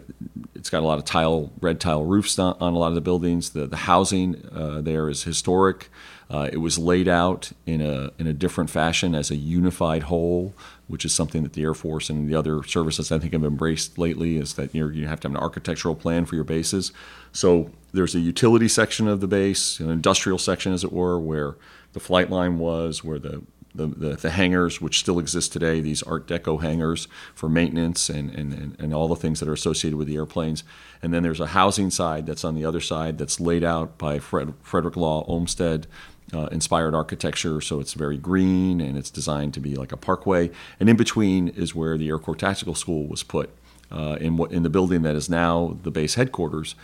it's 0.55 0.71
got 0.71 0.79
a 0.81 0.87
lot 0.87 0.97
of 0.97 1.05
tile, 1.05 1.53
red 1.61 1.81
tile 1.81 2.05
roofs 2.05 2.39
on, 2.39 2.57
a 2.61 2.79
lot 2.79 2.89
of 2.89 2.95
the 2.95 3.01
buildings. 3.01 3.51
The, 3.51 3.67
the 3.67 3.77
housing 3.77 4.49
uh, 4.55 4.81
there 4.81 5.11
is 5.11 5.25
historic. 5.25 5.91
Uh, 6.31 6.49
it 6.53 6.57
was 6.59 6.79
laid 6.79 7.07
out 7.07 7.53
in 7.67 7.81
a, 7.81 8.11
in 8.19 8.27
a 8.27 8.33
different 8.33 8.71
fashion 8.71 9.15
as 9.15 9.31
a 9.31 9.37
unified 9.37 10.05
whole, 10.05 10.55
which 10.89 11.05
is 11.05 11.13
something 11.13 11.43
that 11.43 11.53
the 11.53 11.63
Air 11.63 11.75
Force 11.75 12.09
and 12.09 12.29
the 12.29 12.35
other 12.35 12.63
services 12.63 13.13
I 13.13 13.19
think 13.19 13.33
have 13.33 13.45
embraced 13.45 13.99
lately. 13.99 14.37
Is 14.37 14.55
that 14.55 14.75
you 14.75 15.07
have 15.07 15.21
to 15.21 15.29
have 15.29 15.37
an 15.37 15.43
architectural 15.43 15.95
plan 15.95 16.25
for 16.25 16.35
your 16.35 16.45
bases. 16.45 16.93
So 17.33 17.71
there's 17.93 18.15
a 18.15 18.21
utility 18.21 18.69
section 18.69 19.09
of 19.09 19.21
the 19.21 19.27
base, 19.27 19.81
an 19.81 19.91
industrial 19.91 20.39
section, 20.39 20.73
as 20.73 20.85
it 20.85 20.93
were, 20.93 21.19
where 21.19 21.57
the 21.93 22.01
flight 22.01 22.31
line 22.31 22.59
was, 22.59 23.05
where 23.05 23.19
the 23.19 23.43
the, 23.75 23.87
the, 23.89 24.17
the, 24.17 24.31
hangars, 24.31 24.81
which 24.81 25.01
still 25.01 25.19
exist 25.19 25.53
today, 25.53 25.81
these 25.81 26.03
Art 26.05 26.29
Deco 26.29 26.63
hangars 26.63 27.09
for 27.35 27.49
maintenance 27.49 28.09
and, 28.09 28.31
and, 28.31 28.77
and, 28.79 28.95
all 28.95 29.09
the 29.09 29.17
things 29.17 29.41
that 29.41 29.49
are 29.49 29.53
associated 29.53 29.97
with 29.97 30.07
the 30.07 30.15
airplanes. 30.15 30.63
And 31.03 31.13
then 31.13 31.25
there's 31.25 31.41
a 31.41 31.49
housing 31.49 31.91
side 31.91 32.27
that's 32.27 32.45
on 32.45 32.55
the 32.55 32.65
other 32.65 32.81
side 32.81 33.19
that's 33.19 33.41
laid 33.41 33.65
out 33.65 33.99
by 33.99 34.21
Fred, 34.21 34.55
Frederick 34.63 34.97
Law 34.97 35.25
Olmsted. 35.27 35.89
Uh, 36.33 36.47
inspired 36.47 36.95
architecture, 36.95 37.61
so 37.61 37.81
it's 37.81 37.93
very 37.93 38.17
green 38.17 38.81
and 38.81 38.97
it's 38.97 39.11
designed 39.11 39.53
to 39.55 39.61
be 39.61 39.77
like 39.77 39.93
a 39.93 39.97
parkway. 39.97 40.51
And 40.81 40.89
in 40.89 40.97
between 40.97 41.49
is 41.49 41.75
where 41.75 41.99
the 41.99 42.09
Air 42.09 42.19
Corps 42.19 42.35
Tactical 42.35 42.75
School 42.75 43.07
was 43.07 43.23
put 43.23 43.51
uh, 43.93 44.17
in 44.21 44.39
what 44.39 44.51
in 44.51 44.63
the 44.63 44.71
building 44.71 45.03
that 45.03 45.15
is 45.15 45.29
now 45.29 45.77
the 45.83 45.91
base 45.91 46.15
headquarters. 46.15 46.75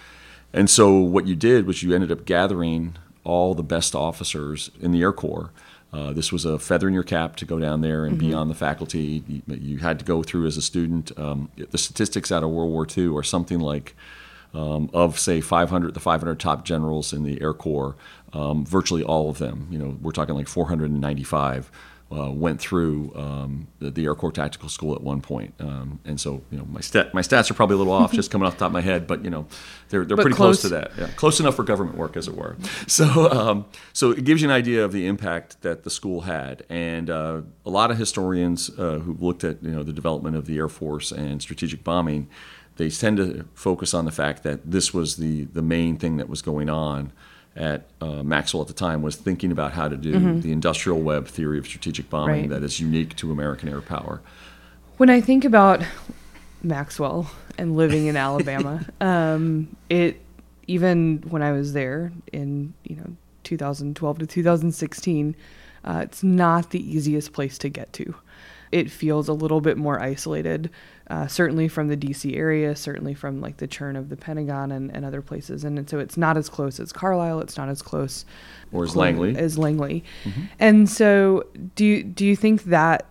And 0.52 0.68
so 0.68 0.98
what 0.98 1.26
you 1.26 1.34
did 1.34 1.66
was 1.66 1.82
you 1.82 1.94
ended 1.94 2.12
up 2.12 2.26
gathering 2.26 2.96
all 3.24 3.54
the 3.54 3.62
best 3.62 3.94
officers 3.94 4.70
in 4.78 4.92
the 4.92 5.00
Air 5.00 5.12
Corps 5.12 5.50
uh, 5.92 6.12
this 6.12 6.30
was 6.30 6.44
a 6.44 6.58
feather 6.58 6.86
in 6.86 6.94
your 6.94 7.02
cap 7.02 7.36
to 7.36 7.44
go 7.44 7.58
down 7.58 7.80
there 7.80 8.04
and 8.04 8.16
mm-hmm. 8.16 8.28
be 8.28 8.34
on 8.34 8.48
the 8.48 8.54
faculty. 8.54 9.24
You, 9.26 9.42
you, 9.48 9.78
had 9.78 9.98
to 9.98 10.04
go 10.04 10.22
through 10.22 10.46
as 10.46 10.56
a 10.56 10.62
student. 10.62 11.16
Um, 11.18 11.50
the 11.56 11.78
statistics 11.78 12.30
out 12.30 12.44
of 12.44 12.50
World 12.50 12.70
War 12.70 12.86
II 12.96 13.16
are 13.16 13.24
something 13.24 13.58
like 13.58 13.96
um, 14.54 14.90
of 14.92 15.18
say 15.18 15.40
500 15.40 15.94
the 15.94 16.00
500 16.00 16.38
top 16.38 16.64
generals 16.64 17.12
in 17.12 17.24
the 17.24 17.40
Air 17.40 17.54
Corps, 17.54 17.96
um, 18.32 18.64
virtually 18.64 19.02
all 19.02 19.30
of 19.30 19.38
them. 19.38 19.68
You 19.70 19.78
know, 19.78 19.98
we're 20.00 20.12
talking 20.12 20.34
like 20.34 20.48
495 20.48 21.70
uh, 22.12 22.30
went 22.30 22.60
through 22.60 23.12
um, 23.14 23.68
the, 23.78 23.90
the, 23.90 24.04
Air 24.04 24.16
Corps 24.16 24.32
Tactical 24.32 24.68
School 24.68 24.96
at 24.96 25.00
one 25.00 25.20
point. 25.20 25.54
Um, 25.60 26.00
and 26.04 26.20
so, 26.20 26.42
you 26.50 26.58
know, 26.58 26.64
my, 26.64 26.80
stat, 26.80 27.14
my 27.14 27.20
stats 27.20 27.50
are 27.50 27.54
probably 27.54 27.74
a 27.74 27.78
little 27.78 27.92
off 27.92 28.12
just 28.12 28.32
coming 28.32 28.48
off 28.48 28.54
the 28.54 28.58
top 28.60 28.68
of 28.68 28.72
my 28.72 28.80
head, 28.80 29.06
but, 29.06 29.22
you 29.22 29.30
know, 29.30 29.46
they're, 29.90 30.04
they're 30.04 30.16
pretty 30.16 30.34
close. 30.34 30.60
close. 30.60 30.62
to 30.62 30.68
that. 30.70 30.90
Yeah, 30.98 31.06
close 31.14 31.38
enough 31.38 31.54
for 31.54 31.62
government 31.62 31.96
work, 31.96 32.16
as 32.16 32.26
it 32.26 32.34
were. 32.34 32.56
So, 32.88 33.30
um, 33.30 33.66
so 33.92 34.10
it 34.10 34.24
gives 34.24 34.42
you 34.42 34.48
an 34.48 34.54
idea 34.54 34.84
of 34.84 34.90
the 34.90 35.06
impact 35.06 35.62
that 35.62 35.84
the 35.84 35.90
school 35.90 36.22
had. 36.22 36.64
And 36.68 37.08
uh, 37.08 37.42
a 37.64 37.70
lot 37.70 37.92
of 37.92 37.98
historians 37.98 38.70
uh, 38.76 38.98
who've 38.98 39.22
looked 39.22 39.44
at, 39.44 39.62
you 39.62 39.70
know, 39.70 39.84
the 39.84 39.92
development 39.92 40.34
of 40.34 40.46
the 40.46 40.58
Air 40.58 40.68
Force 40.68 41.12
and 41.12 41.40
strategic 41.40 41.84
bombing, 41.84 42.28
they 42.80 42.88
tend 42.88 43.18
to 43.18 43.44
focus 43.52 43.92
on 43.92 44.06
the 44.06 44.10
fact 44.10 44.42
that 44.42 44.70
this 44.70 44.94
was 44.94 45.16
the, 45.16 45.44
the 45.44 45.60
main 45.60 45.98
thing 45.98 46.16
that 46.16 46.30
was 46.30 46.40
going 46.40 46.70
on 46.70 47.12
at 47.54 47.84
uh, 48.00 48.22
Maxwell 48.22 48.62
at 48.62 48.68
the 48.68 48.74
time 48.74 49.02
was 49.02 49.16
thinking 49.16 49.52
about 49.52 49.72
how 49.72 49.86
to 49.86 49.96
do 49.96 50.14
mm-hmm. 50.14 50.40
the 50.40 50.50
industrial 50.50 50.98
web 51.00 51.28
theory 51.28 51.58
of 51.58 51.66
strategic 51.66 52.08
bombing 52.08 52.42
right. 52.42 52.50
that 52.50 52.62
is 52.62 52.80
unique 52.80 53.14
to 53.16 53.30
American 53.30 53.68
air 53.68 53.82
power. 53.82 54.22
When 54.96 55.10
I 55.10 55.20
think 55.20 55.44
about 55.44 55.82
Maxwell 56.62 57.30
and 57.58 57.76
living 57.76 58.06
in 58.06 58.16
Alabama, 58.16 58.86
um, 59.02 59.76
it 59.90 60.18
even 60.66 61.22
when 61.28 61.42
I 61.42 61.52
was 61.52 61.74
there 61.74 62.12
in 62.32 62.72
you 62.84 62.96
know 62.96 63.16
2012 63.44 64.18
to 64.20 64.26
2016, 64.26 65.36
uh, 65.84 66.00
it's 66.02 66.22
not 66.22 66.70
the 66.70 66.80
easiest 66.80 67.34
place 67.34 67.58
to 67.58 67.68
get 67.68 67.92
to. 67.94 68.14
It 68.72 68.90
feels 68.90 69.28
a 69.28 69.32
little 69.32 69.60
bit 69.60 69.76
more 69.76 70.00
isolated 70.00 70.70
uh, 71.10 71.26
certainly 71.26 71.66
from 71.66 71.88
the 71.88 71.96
DC 71.96 72.36
area, 72.36 72.76
certainly 72.76 73.14
from 73.14 73.40
like 73.40 73.56
the 73.56 73.66
churn 73.66 73.96
of 73.96 74.08
the 74.08 74.16
Pentagon 74.16 74.70
and, 74.70 74.94
and 74.94 75.04
other 75.04 75.20
places. 75.20 75.64
And 75.64 75.90
so 75.90 75.98
it's 75.98 76.16
not 76.16 76.36
as 76.36 76.48
close 76.48 76.78
as 76.78 76.92
Carlisle. 76.92 77.40
It's 77.40 77.56
not 77.56 77.68
as 77.68 77.82
close 77.82 78.24
or 78.70 78.84
as 78.84 78.94
Langley. 78.94 79.36
As 79.36 79.58
Langley. 79.58 80.04
Mm-hmm. 80.22 80.42
And 80.60 80.88
so 80.88 81.46
do 81.74 81.84
you, 81.84 82.04
do 82.04 82.24
you 82.24 82.36
think 82.36 82.62
that 82.64 83.06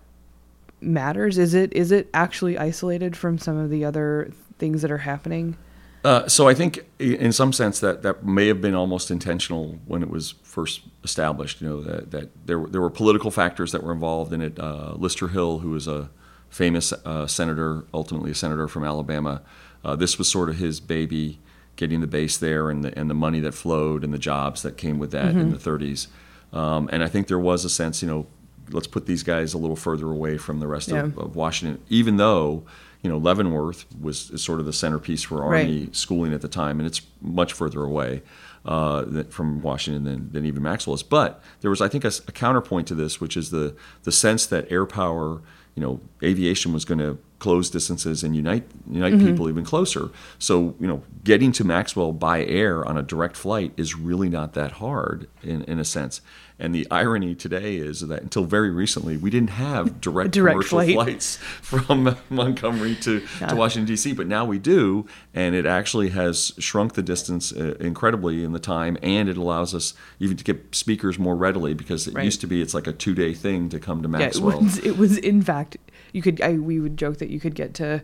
matters? 0.79 1.37
Is 1.37 1.53
it 1.53 1.73
is 1.73 1.91
it 1.91 2.09
actually 2.13 2.57
isolated 2.57 3.17
from 3.17 3.37
some 3.37 3.57
of 3.57 3.69
the 3.69 3.83
other 3.83 4.31
things 4.57 4.81
that 4.81 4.91
are 4.91 4.99
happening? 4.99 5.57
Uh, 6.03 6.27
so 6.27 6.47
I 6.47 6.53
think, 6.53 6.85
in 6.97 7.33
some 7.33 7.51
sense, 7.51 7.79
that 7.81 8.03
that 8.03 8.25
may 8.25 8.47
have 8.47 8.61
been 8.61 8.75
almost 8.75 9.11
intentional 9.11 9.79
when 9.85 10.01
it 10.01 10.09
was 10.09 10.35
first 10.43 10.81
established. 11.03 11.61
You 11.61 11.67
know 11.67 11.81
that, 11.81 12.11
that 12.11 12.47
there 12.47 12.65
there 12.65 12.81
were 12.81 12.89
political 12.89 13.31
factors 13.31 13.71
that 13.73 13.83
were 13.83 13.91
involved 13.91 14.31
in 14.31 14.41
it. 14.41 14.57
Uh, 14.59 14.93
Lister 14.95 15.27
Hill, 15.27 15.59
who 15.59 15.71
was 15.71 15.87
a 15.87 16.09
famous 16.49 16.93
uh, 16.93 17.27
senator, 17.27 17.85
ultimately 17.93 18.31
a 18.31 18.35
senator 18.35 18.67
from 18.67 18.83
Alabama. 18.83 19.41
Uh, 19.83 19.95
this 19.95 20.17
was 20.17 20.29
sort 20.29 20.49
of 20.49 20.57
his 20.57 20.79
baby, 20.79 21.39
getting 21.75 22.01
the 22.01 22.07
base 22.07 22.37
there 22.37 22.69
and 22.69 22.83
the, 22.83 22.97
and 22.97 23.09
the 23.09 23.13
money 23.13 23.39
that 23.39 23.53
flowed 23.53 24.03
and 24.03 24.13
the 24.13 24.19
jobs 24.19 24.61
that 24.63 24.77
came 24.77 24.99
with 24.99 25.11
that 25.11 25.27
mm-hmm. 25.27 25.39
in 25.39 25.51
the 25.51 25.57
30s. 25.57 26.07
Um, 26.51 26.89
and 26.91 27.03
I 27.03 27.07
think 27.07 27.27
there 27.27 27.39
was 27.39 27.63
a 27.63 27.69
sense, 27.69 28.01
you 28.01 28.07
know, 28.07 28.27
let's 28.71 28.87
put 28.87 29.05
these 29.05 29.23
guys 29.23 29.53
a 29.53 29.57
little 29.57 29.75
further 29.75 30.07
away 30.07 30.37
from 30.37 30.59
the 30.59 30.67
rest 30.67 30.89
yeah. 30.89 31.03
of, 31.03 31.17
of, 31.17 31.35
Washington, 31.35 31.81
even 31.89 32.17
though, 32.17 32.63
you 33.01 33.09
know, 33.09 33.17
Leavenworth 33.17 33.85
was 33.99 34.31
sort 34.41 34.59
of 34.59 34.65
the 34.65 34.73
centerpiece 34.73 35.23
for 35.23 35.43
Army 35.43 35.81
right. 35.81 35.95
schooling 35.95 36.33
at 36.33 36.41
the 36.41 36.47
time, 36.47 36.79
and 36.79 36.87
it's 36.87 37.01
much 37.21 37.53
further 37.53 37.83
away. 37.83 38.21
Uh, 38.65 39.23
from 39.29 39.61
Washington 39.61 40.03
than, 40.03 40.31
than 40.33 40.45
even 40.45 40.61
Maxwell 40.61 40.93
is. 40.93 41.01
But 41.01 41.41
there 41.61 41.69
was, 41.69 41.79
I 41.79 41.87
think, 41.87 42.03
a, 42.03 42.11
a, 42.27 42.31
counterpoint 42.33 42.89
to 42.89 42.93
this, 42.93 43.21
which 43.21 43.37
is 43.37 43.51
the 43.51 43.73
the 44.03 44.11
sense 44.11 44.45
that 44.47 44.69
air 44.69 44.85
power 44.85 45.41
you 45.79 45.85
know, 45.85 46.01
aviation 46.21 46.73
was 46.73 46.83
going 46.83 46.99
to 46.99 47.17
close 47.39 47.69
distances 47.69 48.23
and 48.23 48.35
unite 48.35 48.63
unite 48.89 49.13
mm-hmm. 49.13 49.25
people 49.25 49.49
even 49.49 49.63
closer. 49.63 50.09
So, 50.37 50.75
you 50.79 50.87
know, 50.87 51.03
getting 51.23 51.51
to 51.53 51.63
Maxwell 51.63 52.11
by 52.11 52.43
air 52.43 52.85
on 52.85 52.97
a 52.97 53.01
direct 53.01 53.35
flight 53.35 53.73
is 53.77 53.95
really 53.95 54.29
not 54.29 54.53
that 54.53 54.73
hard 54.73 55.27
in, 55.41 55.63
in 55.63 55.79
a 55.79 55.85
sense. 55.85 56.21
And 56.61 56.75
the 56.75 56.85
irony 56.91 57.35
today 57.35 57.77
is 57.77 58.01
that 58.01 58.21
until 58.21 58.43
very 58.43 58.69
recently, 58.69 59.15
we 59.15 59.29
didn't 59.29 59.51
have 59.51 60.01
direct, 60.01 60.31
direct 60.31 60.53
commercial 60.53 60.79
flight. 60.79 60.93
flights 60.93 61.37
from 61.37 62.17
Montgomery 62.29 62.95
to, 62.95 63.25
yeah. 63.39 63.47
to 63.47 63.55
Washington, 63.55 63.85
D.C., 63.85 64.11
but 64.11 64.27
now 64.27 64.43
we 64.43 64.59
do. 64.59 65.07
And 65.33 65.55
it 65.55 65.65
actually 65.65 66.09
has 66.09 66.51
shrunk 66.59 66.95
the 66.95 67.01
distance 67.01 67.53
uh, 67.53 67.75
incredibly 67.79 68.43
in 68.43 68.51
the 68.51 68.59
time. 68.59 68.97
And 69.01 69.29
it 69.29 69.37
allows 69.37 69.73
us 69.73 69.93
even 70.19 70.35
to 70.35 70.43
get 70.43 70.75
speakers 70.75 71.17
more 71.17 71.35
readily 71.35 71.73
because 71.73 72.07
it 72.07 72.13
right. 72.13 72.25
used 72.25 72.41
to 72.41 72.47
be 72.47 72.61
it's 72.61 72.73
like 72.73 72.87
a 72.87 72.93
two 72.93 73.15
day 73.15 73.33
thing 73.33 73.69
to 73.69 73.79
come 73.79 74.01
to 74.01 74.09
Maxwell. 74.09 74.51
Yeah, 74.51 74.57
it, 74.57 74.63
was, 74.63 74.77
it 74.79 74.97
was, 74.97 75.17
in 75.17 75.41
fact, 75.41 75.77
you 76.13 76.21
could, 76.21 76.41
I, 76.41 76.53
we 76.53 76.79
would 76.79 76.97
joke 76.97 77.17
that 77.17 77.29
you 77.29 77.39
could 77.39 77.55
get 77.55 77.73
to 77.75 78.01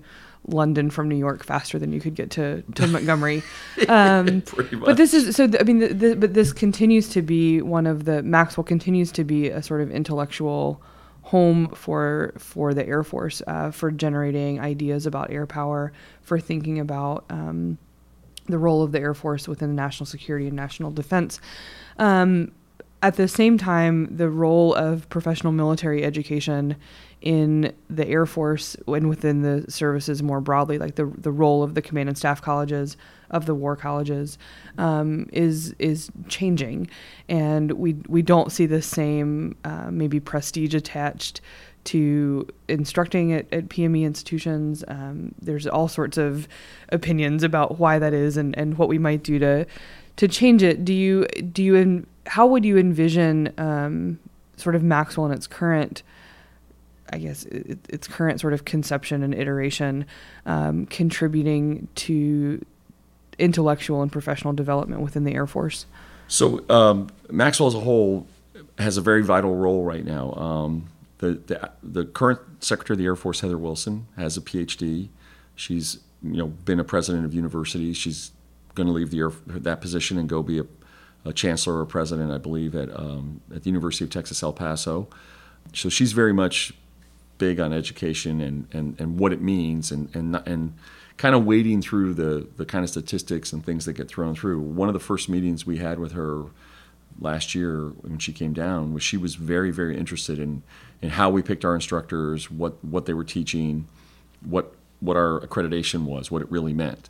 London 0.48 0.90
from 0.90 1.10
New 1.10 1.16
York 1.16 1.44
faster 1.44 1.80
than 1.80 1.92
you 1.92 2.00
could 2.00 2.16
get 2.16 2.30
to, 2.32 2.62
to 2.76 2.88
Montgomery. 2.88 3.44
Um, 3.88 4.44
but 4.86 4.98
this 4.98 5.14
is 5.14 5.36
so. 5.36 5.50
I 5.60 5.64
mean, 5.64 5.80
the, 5.80 5.94
the, 5.94 6.16
but 6.16 6.34
this 6.34 6.54
continues 6.54 7.10
to 7.10 7.22
be 7.22 7.62
one 7.62 7.88
of 7.88 8.06
the 8.06 8.24
Maxwell 8.24 8.64
continues 8.64 9.12
to 9.14 9.24
be 9.24 9.50
a 9.50 9.62
sort 9.62 9.82
of 9.82 9.92
intellectual 9.92 10.82
home 11.24 11.70
for 11.70 12.34
for 12.38 12.74
the 12.74 12.88
Air 12.88 13.04
Force 13.04 13.42
uh, 13.48 13.72
for 13.72 13.92
generating 13.92 14.60
ideas 14.60 15.06
about 15.06 15.32
air 15.32 15.48
power, 15.48 15.92
for 16.22 16.40
thinking 16.40 16.80
about 16.80 17.26
um, 17.30 17.78
the 18.48 18.58
role 18.58 18.84
of 18.84 18.92
the 18.92 19.00
Air 19.00 19.14
Force 19.14 19.48
within 19.48 19.76
national 19.76 20.06
security 20.06 20.48
and 20.48 20.56
national 20.56 20.92
defense. 20.92 21.40
Um, 21.98 22.52
at 23.02 23.18
the 23.18 23.28
same 23.28 23.58
time, 23.58 24.16
the 24.16 24.30
role 24.30 24.74
of 24.74 25.08
professional 25.10 25.54
military 25.54 26.04
education 26.04 26.76
in 27.22 27.74
the 27.90 28.08
Air 28.08 28.26
Force 28.26 28.76
and 28.88 29.10
within 29.10 29.42
the 29.42 29.70
services 29.70 30.22
more 30.22 30.42
broadly, 30.42 30.78
like 30.78 30.96
the 30.96 31.06
the 31.18 31.32
role 31.32 31.64
of 31.64 31.76
the 31.76 31.82
command 31.82 32.10
and 32.10 32.18
staff 32.18 32.42
colleges, 32.42 32.98
of 33.30 33.46
the 33.46 33.56
war 33.56 33.76
colleges, 33.76 34.38
um, 34.78 35.28
is 35.32 35.76
is 35.80 36.10
changing, 36.28 36.90
and 37.28 37.72
we 37.74 37.94
we 38.08 38.22
don't 38.22 38.52
see 38.52 38.66
the 38.66 38.82
same 38.82 39.56
uh, 39.64 39.90
maybe 39.92 40.20
prestige 40.20 40.74
attached 40.74 41.42
to 41.86 42.48
instructing 42.68 43.32
at, 43.32 43.46
at 43.54 43.70
PME 43.70 44.04
institutions. 44.04 44.84
Um, 44.88 45.34
there's 45.40 45.68
all 45.68 45.88
sorts 45.88 46.18
of 46.18 46.48
opinions 46.90 47.44
about 47.44 47.80
why 47.80 48.00
that 48.00 48.14
is 48.14 48.38
and, 48.38 48.58
and 48.58 48.78
what 48.78 48.90
we 48.90 48.98
might 48.98 49.24
do 49.24 49.40
to 49.40 49.66
to 50.18 50.28
change 50.28 50.64
it. 50.64 50.84
Do 50.84 50.94
you 50.94 51.26
do 51.26 51.64
you 51.64 52.06
how 52.28 52.48
would 52.48 52.66
you 52.66 52.78
envision 52.78 53.54
um, 53.58 54.20
sort 54.58 54.76
of 54.76 54.84
Maxwell 54.84 55.28
in 55.28 55.32
its 55.32 55.48
current 55.48 56.04
I 57.12 57.18
guess 57.20 57.46
it, 57.46 57.80
its 57.90 58.08
current 58.08 58.40
sort 58.40 58.54
of 58.54 58.66
conception 58.66 59.24
and 59.24 59.34
iteration 59.34 60.06
um, 60.46 60.86
contributing 60.88 61.88
to 61.96 62.66
intellectual 63.40 64.02
and 64.02 64.12
professional 64.12 64.54
development 64.54 65.02
within 65.02 65.24
the 65.24 65.34
Air 65.34 65.48
Force? 65.48 65.86
So 66.28 66.68
um, 66.70 67.10
Maxwell 67.30 67.68
as 67.68 67.76
a 67.76 67.80
whole 67.80 68.28
has 68.78 68.98
a 68.98 69.02
very 69.02 69.24
vital 69.24 69.56
role 69.56 69.84
right 69.84 70.04
now. 70.04 70.34
Um, 70.34 70.88
the, 71.20 71.34
the, 71.34 71.72
the 71.82 72.06
current 72.06 72.40
Secretary 72.60 72.96
of 72.96 73.00
the 73.00 73.06
Air 73.06 73.16
Force, 73.16 73.40
Heather 73.40 73.58
Wilson, 73.58 74.08
has 74.18 74.38
a 74.38 74.42
PhD. 74.42 75.10
She's 75.56 76.00
you 76.24 76.38
know 76.38 76.48
been 76.48 76.80
a 76.80 76.84
president 76.84 77.26
of 77.26 77.34
universities. 77.34 77.98
She's 77.98 78.32
going 78.74 78.88
to 78.88 78.94
leave 78.94 79.12
the 79.12 79.20
Air, 79.20 79.32
that 79.48 79.82
position 79.82 80.18
and 80.18 80.28
go 80.28 80.44
be 80.44 80.60
a, 80.60 80.66
a 81.24 81.34
chancellor 81.34 81.80
or 81.80 81.86
president, 81.86 82.32
I 82.32 82.38
believe, 82.38 82.76
at 82.76 82.94
um, 82.98 83.42
at 83.54 83.64
the 83.64 83.70
University 83.70 84.04
of 84.04 84.10
Texas 84.10 84.44
El 84.44 84.54
Paso. 84.54 85.08
so 85.74 85.90
she's 85.90 86.12
very 86.12 86.34
much 86.34 86.74
big 87.38 87.60
on 87.60 87.74
education 87.74 88.42
and, 88.42 88.68
and, 88.72 89.00
and 89.00 89.20
what 89.20 89.34
it 89.34 89.42
means 89.42 89.92
and, 89.92 90.14
and, 90.16 90.36
and 90.46 90.74
kind 91.18 91.36
of 91.36 91.46
wading 91.46 91.82
through 91.82 92.14
the, 92.14 92.48
the 92.58 92.66
kind 92.66 92.84
of 92.84 92.90
statistics 92.90 93.54
and 93.54 93.66
things 93.66 93.86
that 93.86 93.94
get 93.94 94.08
thrown 94.08 94.36
through. 94.36 94.60
One 94.60 94.90
of 94.90 94.94
the 94.94 95.00
first 95.00 95.30
meetings 95.30 95.66
we 95.66 95.78
had 95.78 96.00
with 96.00 96.12
her 96.14 96.46
last 97.20 97.56
year 97.56 97.88
when 98.02 98.20
she 98.20 98.34
came 98.34 98.54
down 98.54 98.94
was 98.94 99.04
she 99.04 99.18
was 99.18 99.36
very, 99.36 99.72
very 99.72 99.98
interested 99.98 100.40
in, 100.40 100.64
in 101.02 101.12
how 101.12 101.30
we 101.30 101.42
picked 101.42 101.64
our 101.64 101.76
instructors, 101.76 102.52
what, 102.52 102.84
what 102.84 103.06
they 103.06 103.14
were 103.14 103.24
teaching, 103.24 103.88
what, 104.42 104.74
what 105.00 105.16
our 105.16 105.40
accreditation 105.42 106.04
was, 106.04 106.30
what 106.30 106.42
it 106.42 106.52
really 106.52 106.74
meant. 106.74 107.10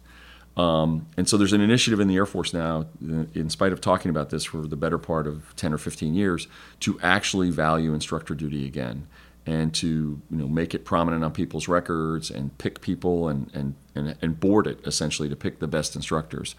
Um, 0.56 1.08
and 1.18 1.28
so 1.28 1.36
there's 1.36 1.52
an 1.52 1.60
initiative 1.60 2.00
in 2.00 2.08
the 2.08 2.16
Air 2.16 2.26
Force 2.26 2.54
now, 2.54 2.86
in 3.02 3.50
spite 3.50 3.74
of 3.74 3.82
talking 3.82 4.10
about 4.10 4.30
this 4.30 4.46
for 4.46 4.66
the 4.68 4.78
better 4.78 4.98
part 4.98 5.28
of 5.28 5.54
10 5.58 5.74
or 5.74 5.78
15 5.78 6.14
years, 6.14 6.48
to 6.82 6.98
actually 7.02 7.50
value 7.50 7.94
instructor 7.94 8.36
duty 8.36 8.66
again 8.66 9.08
and 9.46 9.74
to 9.76 10.22
you 10.30 10.38
know 10.38 10.48
make 10.48 10.74
it 10.74 10.86
prominent 10.86 11.24
on 11.24 11.32
people's 11.32 11.68
records 11.68 12.32
and 12.32 12.58
pick 12.58 12.82
people 12.82 13.28
and 13.28 13.54
and 13.54 13.76
and, 13.96 14.16
and 14.22 14.40
board 14.40 14.68
it 14.68 14.80
essentially 14.86 15.30
to 15.30 15.36
pick 15.36 15.60
the 15.60 15.68
best 15.68 15.96
instructors. 15.96 16.56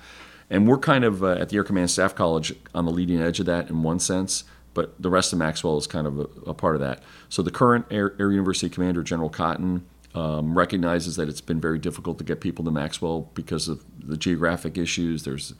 And 0.48 0.68
we're 0.68 0.78
kind 0.78 1.04
of 1.04 1.24
uh, 1.24 1.32
at 1.32 1.48
the 1.48 1.56
Air 1.56 1.64
Command 1.64 1.90
Staff 1.90 2.14
College 2.14 2.54
on 2.74 2.84
the 2.84 2.92
leading 2.92 3.20
edge 3.20 3.40
of 3.40 3.46
that 3.46 3.68
in 3.68 3.82
one 3.82 3.98
sense, 3.98 4.44
but 4.74 5.00
the 5.00 5.10
rest 5.10 5.32
of 5.32 5.40
Maxwell 5.40 5.76
is 5.76 5.86
kind 5.86 6.06
of 6.06 6.20
a, 6.20 6.28
a 6.50 6.54
part 6.54 6.76
of 6.76 6.80
that. 6.80 7.02
So 7.28 7.42
the 7.42 7.50
current 7.50 7.86
Air, 7.90 8.14
Air 8.20 8.30
University 8.30 8.68
Commander 8.68 9.02
General 9.02 9.28
Cotton 9.28 9.84
um, 10.14 10.56
recognizes 10.56 11.16
that 11.16 11.28
it's 11.28 11.40
been 11.40 11.60
very 11.60 11.78
difficult 11.78 12.18
to 12.18 12.24
get 12.24 12.40
people 12.40 12.64
to 12.64 12.70
Maxwell 12.70 13.30
because 13.34 13.68
of 13.68 13.84
the 13.98 14.16
geographic 14.16 14.78
issues. 14.78 15.24
There's 15.24 15.54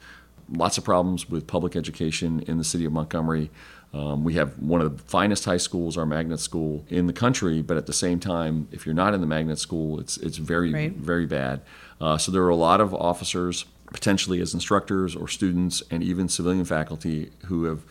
lots 0.49 0.77
of 0.77 0.83
problems 0.83 1.29
with 1.29 1.47
public 1.47 1.75
education 1.75 2.41
in 2.47 2.57
the 2.57 2.63
city 2.63 2.85
of 2.85 2.91
Montgomery. 2.91 3.49
Um, 3.93 4.23
we 4.23 4.33
have 4.33 4.57
one 4.59 4.81
of 4.81 4.97
the 4.97 5.03
finest 5.03 5.45
high 5.45 5.57
schools, 5.57 5.97
our 5.97 6.05
magnet 6.05 6.39
school, 6.39 6.85
in 6.89 7.07
the 7.07 7.13
country. 7.13 7.61
But 7.61 7.77
at 7.77 7.85
the 7.85 7.93
same 7.93 8.19
time, 8.19 8.67
if 8.71 8.85
you're 8.85 8.95
not 8.95 9.13
in 9.13 9.21
the 9.21 9.27
magnet 9.27 9.59
school, 9.59 9.99
it's 9.99 10.17
it's 10.17 10.37
very 10.37 10.73
right. 10.73 10.91
very 10.91 11.25
bad. 11.25 11.61
Uh, 11.99 12.17
so 12.17 12.31
there 12.31 12.43
are 12.43 12.49
a 12.49 12.55
lot 12.55 12.81
of 12.81 12.93
officers, 12.93 13.65
potentially 13.91 14.41
as 14.41 14.53
instructors 14.53 15.15
or 15.15 15.27
students, 15.27 15.81
and 15.89 16.03
even 16.03 16.27
civilian 16.27 16.65
faculty 16.65 17.31
who 17.45 17.63
have 17.63 17.81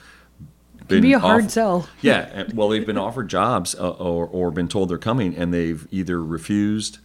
been 0.86 1.00
be 1.00 1.14
a 1.14 1.18
hard 1.18 1.46
off- 1.46 1.50
sell. 1.50 1.88
Yeah, 2.02 2.44
well, 2.54 2.68
they've 2.68 2.86
been 2.86 2.98
offered 2.98 3.28
jobs 3.28 3.74
uh, 3.74 3.90
or, 3.90 4.26
or 4.26 4.50
been 4.50 4.68
told 4.68 4.90
they're 4.90 4.98
coming, 4.98 5.34
and 5.34 5.52
they've 5.52 5.88
either 5.90 6.22
refused, 6.22 6.98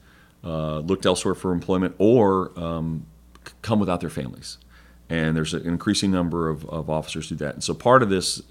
uh, 0.43 0.79
looked 0.79 1.05
elsewhere 1.05 1.34
for 1.34 1.53
employment, 1.53 1.96
or 1.98 2.51
um, 2.60 3.08
come 3.62 3.79
without 3.79 4.01
their 4.01 4.10
families 4.10 4.58
and 5.12 5.36
there's 5.36 5.53
an 5.53 5.68
increasing 5.68 6.10
number 6.10 6.48
of, 6.48 6.63
of 6.70 6.89
officers 6.89 7.27
do 7.27 7.36
that. 7.36 7.56
And 7.56 7.62
so 7.62 7.74
part 7.74 8.01
of 8.01 8.10
this, 8.10 8.41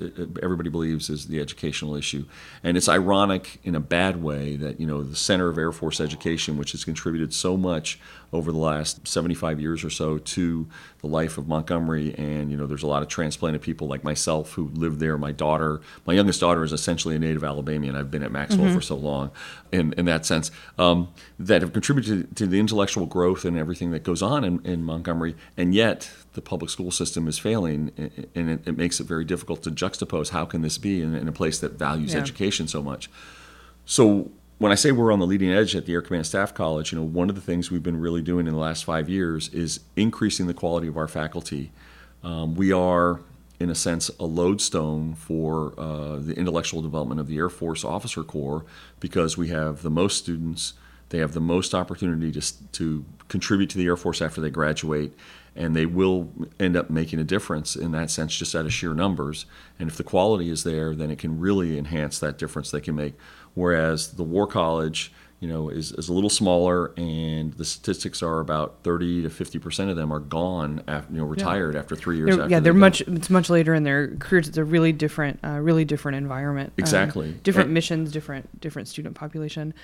everybody 0.43 0.69
believes, 0.69 1.09
is 1.09 1.27
the 1.27 1.41
educational 1.41 1.97
issue. 1.97 2.27
And 2.63 2.77
it's 2.77 2.87
ironic 2.87 3.59
in 3.65 3.75
a 3.75 3.81
bad 3.81 4.23
way 4.23 4.57
that 4.57 4.79
you 4.79 4.87
know 4.87 5.03
the 5.03 5.17
Center 5.17 5.49
of 5.49 5.57
Air 5.57 5.73
Force 5.73 6.03
Education, 6.03 6.59
which 6.59 6.73
has 6.73 6.85
contributed 6.85 7.33
so 7.33 7.57
much 7.57 7.99
over 8.31 8.53
the 8.53 8.59
last 8.59 9.09
75 9.09 9.59
years 9.59 9.83
or 9.83 9.91
so 9.91 10.19
to 10.19 10.69
the 11.01 11.07
life 11.07 11.39
of 11.39 11.49
Montgomery, 11.49 12.15
and 12.19 12.51
you 12.51 12.59
know 12.59 12.67
there's 12.67 12.83
a 12.83 12.87
lot 12.87 13.01
of 13.01 13.09
transplanted 13.09 13.63
people 13.63 13.89
like 13.89 14.05
myself 14.05 14.53
who 14.53 14.69
live 14.75 14.99
there. 14.99 15.17
My 15.17 15.33
daughter, 15.33 15.81
my 16.05 16.13
youngest 16.13 16.41
daughter, 16.41 16.63
is 16.63 16.75
essentially 16.75 17.17
a 17.17 17.19
native 17.19 17.43
Alabamian. 17.43 17.97
I've 17.97 18.11
been 18.11 18.23
at 18.23 18.33
Maxwell 18.33 18.67
mm-hmm. 18.67 18.75
for 18.75 18.83
so 18.83 18.97
long, 18.97 19.31
in 19.73 19.95
in 19.95 20.05
that 20.05 20.27
sense, 20.27 20.51
um, 20.79 21.09
that 21.39 21.63
have 21.63 21.73
contributed 21.73 22.29
to, 22.29 22.45
to 22.45 22.47
the 22.47 22.61
intellectual 22.61 23.07
growth 23.07 23.47
and 23.47 23.57
everything 23.57 23.93
that 23.93 24.03
goes 24.03 24.21
on 24.21 24.45
in, 24.45 24.61
in 24.67 24.85
Montgomery, 24.85 25.35
and 25.57 25.75
yet 25.75 26.11
the 26.33 26.41
public 26.41 26.71
school 26.71 26.91
system 26.91 27.27
is 27.27 27.39
failing, 27.39 27.91
and 28.35 28.51
it, 28.51 28.69
it, 28.69 28.77
makes 28.77 29.01
it 29.01 29.05
very 29.05 29.25
difficult 29.25 29.63
to 29.65 29.71
juxtapose 29.71 30.31
how 30.31 30.45
can 30.45 30.63
this 30.63 30.79
be 30.79 31.03
in, 31.03 31.15
in 31.15 31.27
a 31.27 31.33
place 31.33 31.59
that 31.59 31.73
values 31.73 32.15
yeah. 32.15 32.21
education 32.21 32.69
so 32.69 32.83
much. 32.83 33.11
So 33.85 34.31
when 34.59 34.71
I 34.71 34.75
say 34.75 34.93
we're 34.93 35.11
on 35.11 35.19
the 35.19 35.27
leading 35.27 35.51
edge 35.51 35.75
at 35.75 35.87
the 35.87 35.95
Air 35.95 36.03
Command 36.03 36.27
Staff 36.27 36.53
College, 36.53 36.93
you 36.93 36.99
know, 36.99 37.05
one 37.05 37.31
of 37.31 37.35
the 37.35 37.41
things 37.41 37.71
we've 37.71 37.83
been 37.83 37.99
really 37.99 38.21
doing 38.21 38.47
in 38.47 38.53
the 38.53 38.59
last 38.61 38.85
five 38.85 39.09
years 39.09 39.49
is 39.49 39.81
increasing 39.97 40.47
the 40.47 40.55
quality 40.55 40.87
of 40.87 40.99
our 40.99 41.09
faculty. 41.09 41.73
Um, 42.23 42.55
we 42.55 42.71
are, 42.71 43.23
in 43.59 43.71
a 43.71 43.75
sense, 43.75 44.11
a 44.21 44.27
lodestone 44.27 45.15
for 45.15 45.73
uh, 45.79 46.17
the 46.19 46.35
intellectual 46.35 46.83
development 46.83 47.21
of 47.21 47.27
the 47.27 47.39
Air 47.39 47.49
Force 47.49 47.85
Officer 47.85 48.23
Corps 48.23 48.67
because 49.01 49.39
we 49.39 49.49
have 49.49 49.81
the 49.81 49.91
most 49.91 50.19
students. 50.19 50.75
They 51.09 51.19
have 51.19 51.33
the 51.33 51.41
most 51.41 51.75
opportunity 51.75 52.31
to, 52.31 52.69
to 52.73 53.05
contribute 53.29 53.71
to 53.71 53.79
the 53.79 53.87
Air 53.87 53.97
Force 53.97 54.21
after 54.21 54.43
they 54.43 54.51
graduate, 54.51 55.15
and 55.57 55.75
they 55.75 55.87
will 55.87 56.31
end 56.59 56.77
up 56.77 56.91
making 56.91 57.19
a 57.19 57.25
difference 57.25 57.77
in 57.77 57.93
that 57.93 58.11
sense 58.11 58.37
just 58.37 58.55
out 58.55 58.67
of 58.67 58.73
sheer 58.73 58.95
numbers. 58.95 59.47
And 59.79 59.89
if 59.89 59.97
the 59.97 60.05
quality 60.05 60.51
is 60.51 60.65
there, 60.65 60.95
then 60.95 61.11
it 61.11 61.19
can 61.19 61.41
really 61.41 61.79
enhance 61.79 62.19
that 62.21 62.39
difference 62.39 62.71
they 62.71 62.81
can 62.81 62.95
make. 62.95 63.15
Whereas 63.55 64.13
the 64.13 64.23
War 64.23 64.47
College, 64.47 65.13
you 65.41 65.49
know, 65.49 65.69
is, 65.69 65.93
is 65.93 66.09
a 66.09 66.13
little 66.13 66.31
smaller, 66.31 66.93
and 66.97 67.53
the 67.55 67.65
statistics 67.65 68.23
are 68.23 68.41
about 68.41 68.79
30 68.85 69.23
to 69.23 69.31
50 69.31 69.59
percent 69.59 69.91
of 69.91 69.97
them 69.97 70.13
are 70.13 70.21
gone, 70.21 70.83
after, 70.87 71.13
you 71.13 71.19
know, 71.19 71.25
retired 71.25 71.75
yeah. 71.75 71.81
after 71.81 71.97
three 71.97 72.19
years. 72.19 72.37
They're, 72.37 72.49
yeah, 72.49 72.61
they're 72.61 72.75
much. 72.75 73.01
It's 73.03 73.31
much 73.31 73.51
later 73.51 73.75
in 73.75 73.83
their 73.83 74.15
careers. 74.17 74.49
It's 74.49 74.59
a 74.59 74.65
really 74.65 74.93
different, 74.93 75.41
uh, 75.43 75.59
really 75.61 75.85
different 75.85 76.17
environment. 76.17 76.75
Exactly. 76.77 77.29
Um, 77.29 77.41
different 77.43 77.69
and, 77.69 77.75
missions, 77.75 78.13
different 78.13 78.61
different 78.61 78.87
student 78.87 79.17
population 79.17 79.75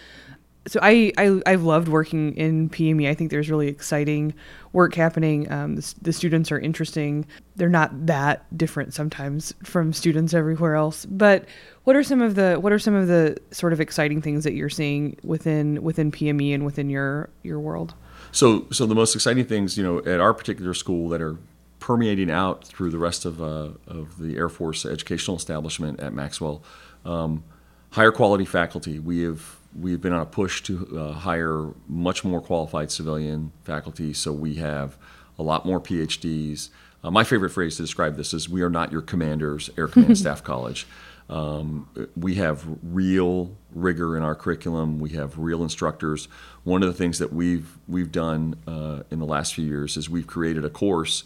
so 0.67 0.81
I, 0.83 1.13
I 1.17 1.41
I've 1.47 1.63
loved 1.63 1.89
working 1.89 2.35
in 2.37 2.69
PME. 2.69 3.09
I 3.09 3.15
think 3.15 3.31
there's 3.31 3.51
really 3.51 3.69
exciting 3.69 4.35
work 4.73 4.95
happening. 4.95 5.51
Um, 5.51 5.77
the, 5.77 5.95
the, 6.03 6.13
students 6.13 6.51
are 6.53 6.59
interesting. 6.59 7.27
They're 7.55 7.69
not 7.69 8.07
that 8.07 8.45
different 8.57 8.93
sometimes 8.93 9.55
from 9.63 9.93
students 9.93 10.35
everywhere 10.35 10.75
else. 10.75 11.07
But 11.07 11.47
what 11.85 11.97
are 11.97 12.03
some 12.03 12.21
of 12.21 12.35
the 12.35 12.57
what 12.57 12.73
are 12.73 12.79
some 12.79 12.95
of 12.95 13.07
the 13.07 13.39
sort 13.53 13.73
of 13.73 13.81
exciting 13.81 14.21
things 14.21 14.45
that 14.45 14.55
you're 14.55 14.69
seeing 14.69 15.17
within 15.23 15.83
within 15.83 16.11
PME 16.11 16.55
and 16.55 16.65
within 16.65 16.91
your 16.91 17.31
your 17.43 17.61
world? 17.61 17.95
So 18.33 18.67
so 18.73 18.87
the 18.87 18.95
most 18.95 19.15
exciting 19.15 19.45
things 19.45 19.79
you 19.79 19.85
know 19.85 19.99
at 20.01 20.21
our 20.21 20.35
particular 20.35 20.75
school 20.75 21.09
that 21.11 21.23
are 21.23 21.39
permeating 21.79 22.31
out 22.31 22.65
through 22.65 22.91
the 22.91 22.99
rest 22.99 23.25
of 23.25 23.41
uh, 23.41 23.71
of 23.87 24.19
the 24.19 24.37
Air 24.37 24.49
Force 24.49 24.85
educational 24.85 25.37
establishment 25.37 26.01
at 26.01 26.13
Maxwell. 26.13 26.63
Um, 27.05 27.45
higher 27.91 28.11
quality 28.11 28.45
faculty. 28.45 28.99
We 28.99 29.23
have 29.23 29.56
we've 29.79 30.01
been 30.01 30.13
on 30.13 30.23
a 30.23 30.27
push 30.27 30.63
to 30.63 30.99
uh, 30.99 31.13
hire 31.13 31.73
much 31.89 32.25
more 32.25 32.41
qualified 32.41 32.91
civilian 32.91 33.53
faculty, 33.65 34.13
so 34.13 34.33
we 34.33 34.55
have 34.55 34.97
a 35.39 35.43
lot 35.43 35.67
more 35.67 35.81
PhDs. 35.81 36.71
Uh, 37.05 37.11
my 37.11 37.25
favorite 37.25 37.51
phrase 37.51 37.77
to 37.77 37.83
describe 37.83 38.17
this 38.17 38.33
is 38.33 38.49
we 38.49 38.63
are 38.63 38.71
not 38.71 38.91
your 38.91 39.03
commander's 39.03 39.71
Air 39.77 39.89
Command 39.89 40.19
Staff 40.25 40.43
College. 40.43 40.87
Um, 41.29 41.89
we 42.17 42.37
have 42.37 42.65
real 42.83 43.57
rigor 43.73 44.17
in 44.17 44.23
our 44.23 44.35
curriculum. 44.35 45.01
We 45.01 45.11
have 45.11 45.39
real 45.39 45.63
instructors. 45.63 46.29
One 46.63 46.83
of 46.83 46.89
the 46.89 46.95
things 46.95 47.19
that 47.19 47.33
we've 47.33 47.79
we've 47.89 48.13
done 48.13 48.55
uh, 48.67 49.03
in 49.11 49.19
the 49.19 49.27
last 49.27 49.55
few 49.55 49.67
years 49.67 49.97
is 49.97 50.09
we've 50.09 50.27
created 50.27 50.65
a 50.65 50.71
course 50.71 51.25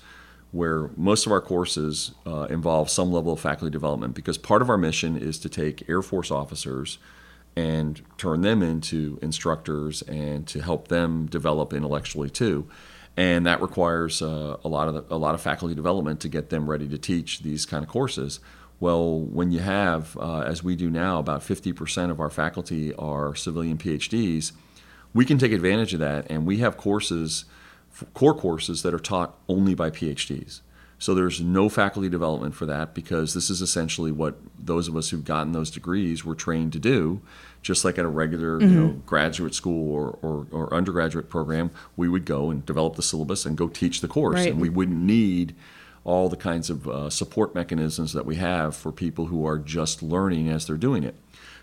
where 0.52 0.90
most 0.96 1.26
of 1.26 1.32
our 1.32 1.40
courses 1.40 2.12
uh, 2.26 2.46
involve 2.50 2.90
some 2.90 3.12
level 3.12 3.34
of 3.34 3.40
faculty 3.40 3.70
development 3.70 4.14
because 4.14 4.36
part 4.36 4.62
of 4.62 4.70
our 4.70 4.78
mission 4.78 5.16
is 5.16 5.38
to 5.38 5.48
take 5.48 5.88
Air 5.88 6.02
Force 6.02 6.30
officers 6.30 6.98
and 7.56 8.00
turn 8.16 8.42
them 8.42 8.62
into 8.62 9.18
instructors 9.22 10.02
and 10.02 10.46
to 10.46 10.60
help 10.60 10.88
them 10.88 11.26
develop 11.26 11.72
intellectually 11.72 12.30
too. 12.30 12.68
And 13.16 13.44
that 13.46 13.60
requires 13.60 14.22
uh, 14.22 14.56
a 14.64 14.68
lot 14.68 14.88
of 14.88 14.94
the, 14.94 15.14
a 15.14 15.18
lot 15.18 15.34
of 15.34 15.40
faculty 15.40 15.74
development 15.74 16.20
to 16.20 16.28
get 16.28 16.50
them 16.50 16.70
ready 16.70 16.88
to 16.88 16.98
teach 16.98 17.40
these 17.40 17.66
kind 17.66 17.84
of 17.84 17.90
courses. 17.90 18.40
Well, 18.78 19.20
when 19.20 19.50
you 19.50 19.58
have, 19.58 20.16
uh, 20.16 20.40
as 20.40 20.64
we 20.64 20.74
do 20.74 20.88
now, 20.88 21.18
about 21.18 21.42
50% 21.42 22.10
of 22.10 22.18
our 22.18 22.30
faculty 22.30 22.94
are 22.94 23.34
civilian 23.34 23.76
PhDs, 23.76 24.52
we 25.12 25.24
can 25.24 25.38
take 25.38 25.52
advantage 25.52 25.92
of 25.92 26.00
that, 26.00 26.30
and 26.30 26.46
we 26.46 26.58
have 26.58 26.76
courses, 26.76 27.44
core 28.14 28.34
courses 28.34 28.82
that 28.82 28.94
are 28.94 29.00
taught 29.00 29.36
only 29.48 29.74
by 29.74 29.90
PhDs. 29.90 30.60
So 31.00 31.14
there's 31.14 31.40
no 31.40 31.70
faculty 31.70 32.10
development 32.10 32.54
for 32.54 32.66
that 32.66 32.92
because 32.92 33.32
this 33.32 33.48
is 33.48 33.62
essentially 33.62 34.12
what 34.12 34.38
those 34.58 34.86
of 34.86 34.96
us 34.98 35.08
who've 35.08 35.24
gotten 35.24 35.52
those 35.52 35.70
degrees 35.70 36.26
were 36.26 36.34
trained 36.34 36.74
to 36.74 36.78
do. 36.78 37.22
Just 37.62 37.86
like 37.86 37.98
at 37.98 38.04
a 38.04 38.08
regular 38.08 38.58
mm-hmm. 38.58 38.72
you 38.72 38.80
know, 38.80 38.88
graduate 39.06 39.54
school 39.54 39.92
or, 39.92 40.18
or, 40.22 40.46
or, 40.50 40.72
undergraduate 40.74 41.28
program, 41.28 41.70
we 41.96 42.08
would 42.08 42.24
go 42.24 42.50
and 42.50 42.64
develop 42.64 42.96
the 42.96 43.02
syllabus 43.02 43.44
and 43.44 43.56
go 43.56 43.68
teach 43.68 44.00
the 44.02 44.08
course. 44.08 44.36
Right. 44.36 44.52
And 44.52 44.60
we 44.60 44.68
wouldn't 44.68 44.98
need 44.98 45.54
all 46.04 46.28
the 46.28 46.36
kinds 46.36 46.70
of 46.70 46.86
uh, 46.88 47.10
support 47.10 47.54
mechanisms 47.54 48.12
that 48.12 48.24
we 48.24 48.36
have 48.36 48.76
for 48.76 48.92
people 48.92 49.26
who 49.26 49.46
are 49.46 49.58
just 49.58 50.02
learning 50.02 50.48
as 50.48 50.66
they're 50.66 50.76
doing 50.76 51.02
it. 51.02 51.16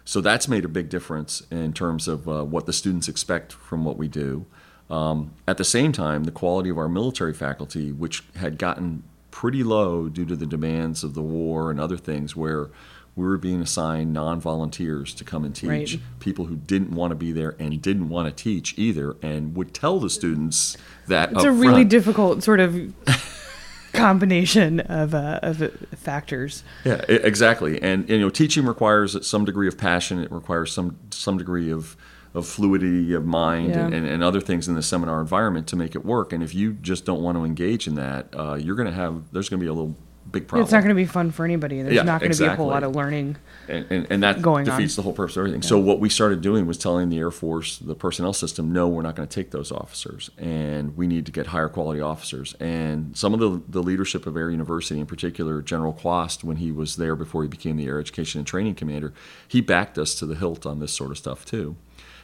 So 0.04 0.21
that's 0.21 0.47
made 0.47 0.65
a 0.65 0.69
big 0.69 0.89
difference 0.89 1.43
in 1.52 1.73
terms 1.73 2.08
of 2.08 2.28
uh, 2.28 2.43
what 2.43 2.65
the 2.65 2.73
students 2.73 3.08
expect 3.08 3.54
from 3.54 3.86
what 3.86 3.97
we 3.97 4.08
do. 4.08 4.45
Um, 4.89 5.34
at 5.47 5.58
the 5.58 5.63
same 5.63 5.91
time, 5.91 6.23
the 6.23 6.32
quality 6.32 6.69
of 6.69 6.78
our 6.78 6.89
military 6.89 7.34
faculty, 7.34 7.91
which 7.91 8.23
had 8.36 8.58
gotten 8.58 9.04
pretty 9.38 9.63
low 9.63 10.10
due 10.10 10.26
to 10.26 10.36
the 10.36 10.47
demands 10.47 11.04
of 11.04 11.13
the 11.13 11.21
war 11.21 11.69
and 11.69 11.80
other 11.80 11.95
things 11.95 12.36
where 12.36 12.71
we 13.15 13.23
were 13.23 13.38
being 13.38 13.62
assigned 13.62 14.12
non-volunteers 14.12 15.13
to 15.13 15.23
come 15.23 15.45
and 15.45 15.56
teach 15.56 15.69
right. 15.69 16.00
people 16.19 16.45
who 16.45 16.56
didn't 16.56 16.89
want 16.89 17.12
to 17.12 17.15
be 17.15 17.32
there 17.32 17.56
and 17.60 17.80
didn't 17.80 18.10
want 18.10 18.28
to 18.28 18.43
teach 18.43 18.73
either 18.80 19.15
and 19.21 19.56
would 19.56 19.76
tell 19.76 20.00
the 20.00 20.10
students 20.10 20.76
that 21.06 21.32
it's 21.34 21.43
a 21.43 21.52
really 21.52 21.84
difficult 21.84 22.41
sort 22.41 22.60
of 22.60 22.91
combination 23.93 24.80
of 24.80 25.13
uh, 25.13 25.39
of 25.43 25.71
factors. 25.95 26.63
Yeah, 26.84 27.06
exactly. 27.08 27.80
And 27.80 28.10
you 28.10 28.17
know, 28.17 28.32
teaching 28.32 28.65
requires 28.65 29.28
some 29.28 29.45
degree 29.45 29.67
of 29.67 29.78
passion. 29.78 30.17
It 30.17 30.32
requires 30.32 30.73
some 30.73 30.97
some 31.12 31.38
degree 31.38 31.71
of 31.71 31.95
of 32.34 32.46
fluidity 32.48 33.13
of 33.13 33.26
mind 33.26 33.70
Yeah. 33.70 33.86
and, 33.88 34.06
and, 34.06 34.24
other 34.24 34.42
things 34.42 34.68
in 34.68 34.76
the 34.76 34.84
seminar 34.84 35.22
environment 35.22 35.68
to 35.68 35.76
make 35.76 35.96
it 35.96 36.06
work. 36.06 36.34
And 36.34 36.44
if 36.44 36.54
you 36.54 36.74
just 36.74 37.06
don't 37.06 37.22
want 37.22 37.38
to 37.38 37.46
engage 37.46 37.88
in 37.88 37.96
that, 37.96 38.28
uh, 38.34 38.56
you're 38.56 38.76
going 38.76 38.88
to 38.88 38.94
have 38.94 39.24
there's 39.32 39.50
going 39.50 39.60
to 39.60 39.63
be 39.63 39.70
a 39.70 39.74
little 39.74 39.96
big 40.32 40.48
problem. 40.48 40.63
It's 40.63 40.74
not 40.74 40.80
going 40.80 40.90
to 40.90 40.96
be 40.96 41.06
fun 41.06 41.32
for 41.32 41.46
anybody. 41.46 41.82
There's 41.82 41.96
Yeah, 41.96 42.04
not 42.04 42.20
going 42.20 42.34
to 42.34 42.38
be 42.38 42.46
a 42.46 42.56
whole 42.56 42.68
lot 42.68 42.84
of 42.84 42.96
learning. 42.96 43.38
and, 43.70 43.86
and, 43.90 44.08
and 44.10 44.24
that 44.24 44.42
going 44.42 44.66
defeats 44.66 44.98
on. 44.98 45.02
the 45.02 45.04
whole 45.04 45.13
purpose 45.13 45.38
of 45.38 45.42
everything. 45.42 45.62
So 45.62 45.78
what 45.80 46.00
we 46.00 46.10
started 46.10 46.42
doing 46.42 46.66
was 46.66 46.78
telling 46.78 47.10
the 47.10 47.18
Air 47.18 47.32
Force, 47.32 47.78
the 47.80 47.96
personnel 47.96 48.34
system, 48.34 48.72
no, 48.74 48.88
we're 48.88 49.02
not 49.02 49.16
going 49.16 49.28
to 49.28 49.34
take 49.34 49.52
those 49.52 49.72
officers, 49.72 50.30
and 50.38 50.98
we 50.98 51.08
need 51.08 51.26
to 51.28 51.32
get 51.32 51.48
higher 51.48 51.70
quality 51.70 52.02
officers. 52.02 52.56
And 52.60 53.16
some 53.16 53.34
of 53.34 53.40
the 53.40 53.62
the 53.70 53.82
leadership 53.82 54.28
of 54.28 54.36
Air 54.36 54.52
University, 54.52 55.00
in 55.00 55.06
particular, 55.06 55.62
General 55.62 55.94
Kwast, 55.94 56.44
when 56.44 56.58
he 56.58 56.72
was 56.72 56.98
there 56.98 57.16
before 57.16 57.44
he 57.44 57.48
became 57.50 57.78
the 57.78 57.86
Air 57.86 58.00
Education 58.00 58.40
and 58.40 58.48
Training 58.48 58.76
Commander, 58.76 59.13
he 59.48 59.62
backed 59.62 59.98
us 59.98 60.13
to 60.16 60.26
the 60.26 60.36
hilt 60.36 60.66
on 60.66 60.80
this 60.80 60.92
sort 60.94 61.12
of 61.12 61.18
stuff 61.18 61.46
too. 61.46 61.78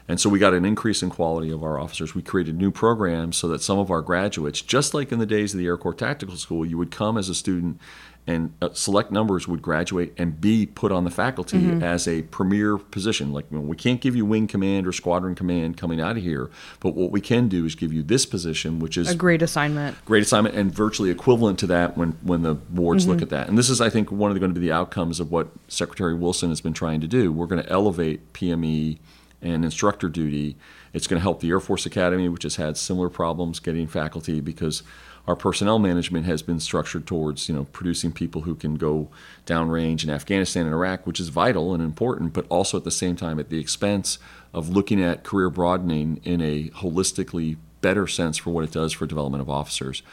And 0.07 0.19
so 0.19 0.29
we 0.29 0.37
got 0.39 0.53
an 0.53 0.65
increase 0.65 1.01
in 1.01 1.09
quality 1.09 1.49
of 1.49 1.63
our 1.63 1.79
officers. 1.79 2.13
We 2.13 2.21
created 2.21 2.57
new 2.57 2.71
programs 2.71 3.37
so 3.37 3.47
that 3.47 3.61
some 3.61 3.79
of 3.79 3.89
our 3.89 4.01
graduates, 4.01 4.61
just 4.61 4.93
like 4.93 5.11
in 5.11 5.19
the 5.19 5.25
days 5.25 5.53
of 5.53 5.59
the 5.59 5.65
Air 5.65 5.77
Corps 5.77 5.93
Tactical 5.93 6.35
School, 6.35 6.65
you 6.65 6.77
would 6.77 6.91
come 6.91 7.17
as 7.17 7.29
a 7.29 7.35
student 7.35 7.79
and 8.25 8.53
uh, 8.61 8.69
select 8.73 9.11
numbers 9.11 9.47
would 9.47 9.61
graduate 9.61 10.13
and 10.17 10.39
be 10.39 10.65
put 10.65 10.91
on 10.91 11.03
the 11.03 11.11
faculty 11.11 11.71
as 11.81 12.07
a 12.07 12.21
premier 12.23 12.77
position. 12.77 13.33
Like 13.33 13.45
you 13.51 13.57
know, 13.57 13.63
we 13.63 13.75
can't 13.75 13.99
give 13.99 14.15
you 14.15 14.25
wing 14.25 14.47
command 14.47 14.87
or 14.87 14.93
squadron 14.93 15.35
command 15.35 15.75
coming 15.75 15.99
out 15.99 16.15
of 16.15 16.23
here, 16.23 16.49
but 16.79 16.95
what 16.95 17.11
we 17.11 17.19
can 17.19 17.49
do 17.49 17.65
is 17.65 17.75
give 17.75 17.91
you 17.91 18.01
this 18.01 18.25
position, 18.25 18.79
which 18.79 18.97
is 18.97 19.11
A 19.11 19.15
great 19.15 19.41
assignment. 19.41 19.97
great 20.05 20.23
assignment 20.23 20.55
and 20.55 20.73
virtually 20.73 21.09
equivalent 21.09 21.59
to 21.59 21.67
that 21.67 21.97
when, 21.97 22.11
when 22.21 22.43
the 22.43 22.53
boards 22.53 23.07
look 23.07 23.21
at 23.21 23.29
that. 23.29 23.49
And 23.49 23.57
this 23.57 23.69
is, 23.69 23.81
I 23.81 23.89
think, 23.89 24.09
one 24.09 24.31
of 24.31 24.35
the, 24.35 24.39
going 24.39 24.53
to 24.53 24.59
be 24.59 24.65
the 24.65 24.73
outcomes 24.73 25.19
of 25.19 25.29
what 25.29 25.49
Secretary 25.67 26.13
Wilson 26.13 26.47
has 26.49 26.61
been 26.61 26.73
trying 26.73 27.01
to 27.01 27.07
do. 27.07 27.31
We're 27.31 27.47
going 27.47 27.61
to 27.61 27.69
elevate 27.69 28.31
PME 28.31 28.99
and 29.43 29.63
instructor 29.63 30.09
duty. 30.09 30.55
It's 30.93 31.07
going 31.07 31.19
to 31.19 31.23
help 31.23 31.41
the 31.41 31.49
Air 31.49 31.59
Force 31.59 31.85
Academy, 31.85 32.29
which 32.29 32.43
has 32.43 32.55
had 32.55 32.77
similar 32.77 33.09
problems 33.09 33.59
getting 33.59 33.87
faculty 33.87 34.39
because 34.39 34.83
our 35.27 35.35
personnel 35.35 35.79
management 35.79 36.25
has 36.25 36.41
been 36.41 36.59
structured 36.59 37.07
towards 37.07 37.47
you 37.47 37.55
know 37.55 37.65
producing 37.65 38.11
people 38.11 38.41
who 38.41 38.55
can 38.55 38.75
go 38.75 39.09
downrange 39.45 40.03
in 40.03 40.09
Afghanistan 40.09 40.65
and 40.65 40.73
Iraq, 40.73 41.05
which 41.05 41.19
is 41.19 41.29
vital 41.29 41.73
and 41.73 41.83
important, 41.83 42.33
but 42.33 42.45
also 42.49 42.77
at 42.77 42.83
the 42.83 42.91
same 42.91 43.15
time 43.15 43.39
at 43.39 43.49
the 43.49 43.59
expense 43.59 44.19
of 44.53 44.69
looking 44.69 45.01
at 45.01 45.23
career 45.23 45.49
broadening 45.49 46.19
in 46.23 46.41
a 46.41 46.69
holistically 46.69 47.57
better 47.81 48.07
sense 48.07 48.37
for 48.37 48.51
what 48.51 48.63
it 48.63 48.71
does 48.71 48.93
for 48.93 49.05
development 49.05 49.41
of 49.41 49.49
officers. 49.49 50.03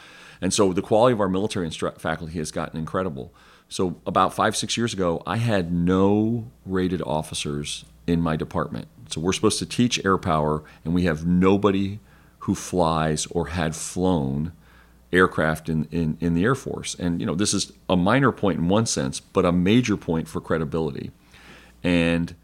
And 0.41 0.53
so 0.53 0.73
the 0.73 0.81
quality 0.81 1.13
of 1.13 1.21
our 1.21 1.29
military 1.29 1.67
instru- 1.67 1.99
faculty 1.99 2.37
has 2.39 2.51
gotten 2.51 2.79
incredible. 2.79 3.31
So 3.69 4.01
about 4.05 4.33
five, 4.33 4.57
six 4.57 4.75
years 4.75 4.93
ago, 4.93 5.21
I 5.25 5.37
had 5.37 5.71
no 5.71 6.51
rated 6.65 7.01
officers 7.03 7.85
in 8.07 8.19
my 8.19 8.35
department. 8.35 8.87
So 9.13 9.21
we're 9.21 9.33
supposed 9.33 9.59
to 9.59 9.65
teach 9.65 10.03
air 10.05 10.17
power, 10.17 10.63
and 10.83 10.93
we 10.93 11.03
have 11.03 11.25
nobody 11.25 11.99
who 12.39 12.55
flies 12.55 13.25
or 13.27 13.47
had 13.47 13.75
flown 13.75 14.53
aircraft 15.13 15.69
in, 15.69 15.87
in, 15.91 16.17
in 16.19 16.33
the 16.33 16.43
Air 16.43 16.55
Force. 16.55 16.95
And 16.95 17.19
you 17.19 17.25
know, 17.25 17.35
this 17.35 17.53
is 17.53 17.71
a 17.89 17.95
minor 17.95 18.31
point 18.31 18.59
in 18.59 18.69
one 18.69 18.85
sense, 18.85 19.19
but 19.19 19.45
a 19.45 19.51
major 19.51 19.97
point 19.97 20.27
for 20.27 20.39
credibility. 20.41 21.11
And 21.83 22.35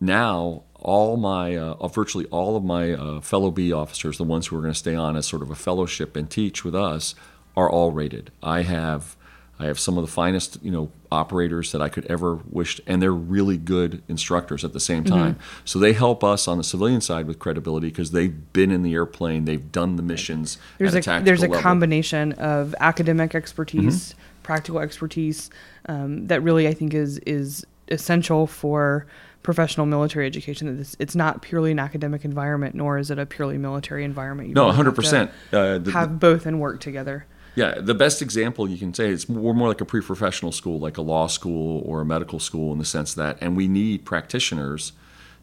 now 0.00 0.64
all 0.74 1.16
my 1.16 1.56
uh, 1.56 1.86
virtually 1.88 2.26
all 2.26 2.56
of 2.56 2.64
my 2.64 2.92
uh, 2.92 3.20
fellow 3.20 3.50
B 3.50 3.72
officers, 3.72 4.18
the 4.18 4.24
ones 4.24 4.46
who 4.46 4.56
are 4.56 4.60
going 4.60 4.72
to 4.72 4.78
stay 4.78 4.94
on 4.94 5.16
as 5.16 5.26
sort 5.26 5.42
of 5.42 5.50
a 5.50 5.54
fellowship 5.54 6.16
and 6.16 6.30
teach 6.30 6.64
with 6.64 6.74
us, 6.74 7.14
are 7.56 7.70
all 7.70 7.90
rated. 7.90 8.30
I 8.42 8.62
have 8.62 9.16
I 9.60 9.66
have 9.66 9.78
some 9.78 9.98
of 9.98 10.04
the 10.04 10.10
finest 10.10 10.58
you 10.62 10.70
know 10.70 10.90
operators 11.10 11.72
that 11.72 11.82
I 11.82 11.88
could 11.88 12.04
ever 12.06 12.36
wish, 12.48 12.80
and 12.86 13.00
they're 13.02 13.12
really 13.12 13.56
good 13.56 14.02
instructors 14.08 14.64
at 14.64 14.72
the 14.72 14.80
same 14.80 15.04
time. 15.04 15.36
So 15.64 15.78
they 15.78 15.92
help 15.94 16.22
us 16.22 16.46
on 16.46 16.58
the 16.58 16.64
civilian 16.64 17.00
side 17.00 17.26
with 17.26 17.38
credibility 17.38 17.88
because 17.88 18.10
they've 18.12 18.52
been 18.52 18.70
in 18.70 18.82
the 18.82 18.94
airplane, 18.94 19.44
they've 19.46 19.72
done 19.72 19.96
the 19.96 20.02
missions. 20.02 20.58
There's 20.78 20.94
a, 20.94 20.98
a, 21.10 21.20
there's 21.22 21.42
a 21.42 21.48
level. 21.48 21.60
combination 21.62 22.32
of 22.34 22.74
academic 22.80 23.34
expertise, 23.34 24.10
Mm-hmm. 24.12 24.42
practical 24.42 24.80
expertise 24.80 25.50
um, 25.86 26.26
that 26.28 26.42
really 26.42 26.68
I 26.68 26.74
think 26.74 26.94
is 26.94 27.18
is 27.20 27.64
essential 27.90 28.46
for 28.46 29.06
professional 29.42 29.86
military 29.86 30.26
education. 30.26 30.78
It's, 30.78 30.94
it's 30.98 31.16
not 31.16 31.40
purely 31.42 31.70
an 31.72 31.78
academic 31.78 32.24
environment, 32.24 32.74
nor 32.74 32.98
is 32.98 33.10
it 33.10 33.18
a 33.18 33.24
purely 33.24 33.56
military 33.56 34.04
environment. 34.04 34.48
You 34.50 34.54
No, 34.54 34.64
really 34.66 34.76
have 34.76 34.86
100. 34.86 34.90
to 34.90 34.94
percent. 34.96 35.30
Uh, 35.52 35.78
the- 35.78 35.90
Have 35.92 36.20
both 36.20 36.44
and 36.46 36.60
work 36.60 36.80
together. 36.80 37.24
Yeah, 37.58 37.80
the 37.80 37.94
best 37.94 38.22
example 38.22 38.70
you 38.70 38.78
can 38.78 38.94
say 38.94 39.08
is 39.10 39.28
we're 39.28 39.52
more 39.52 39.66
like 39.66 39.80
a 39.80 39.84
pre-professional 39.84 40.52
school, 40.52 40.78
like 40.78 40.96
a 40.96 41.02
law 41.02 41.26
school 41.26 41.82
or 41.84 42.00
a 42.00 42.04
medical 42.04 42.38
school, 42.38 42.72
in 42.72 42.78
the 42.78 42.84
sense 42.84 43.14
that, 43.14 43.36
and 43.40 43.56
we 43.56 43.66
need 43.66 44.04
practitioners 44.04 44.92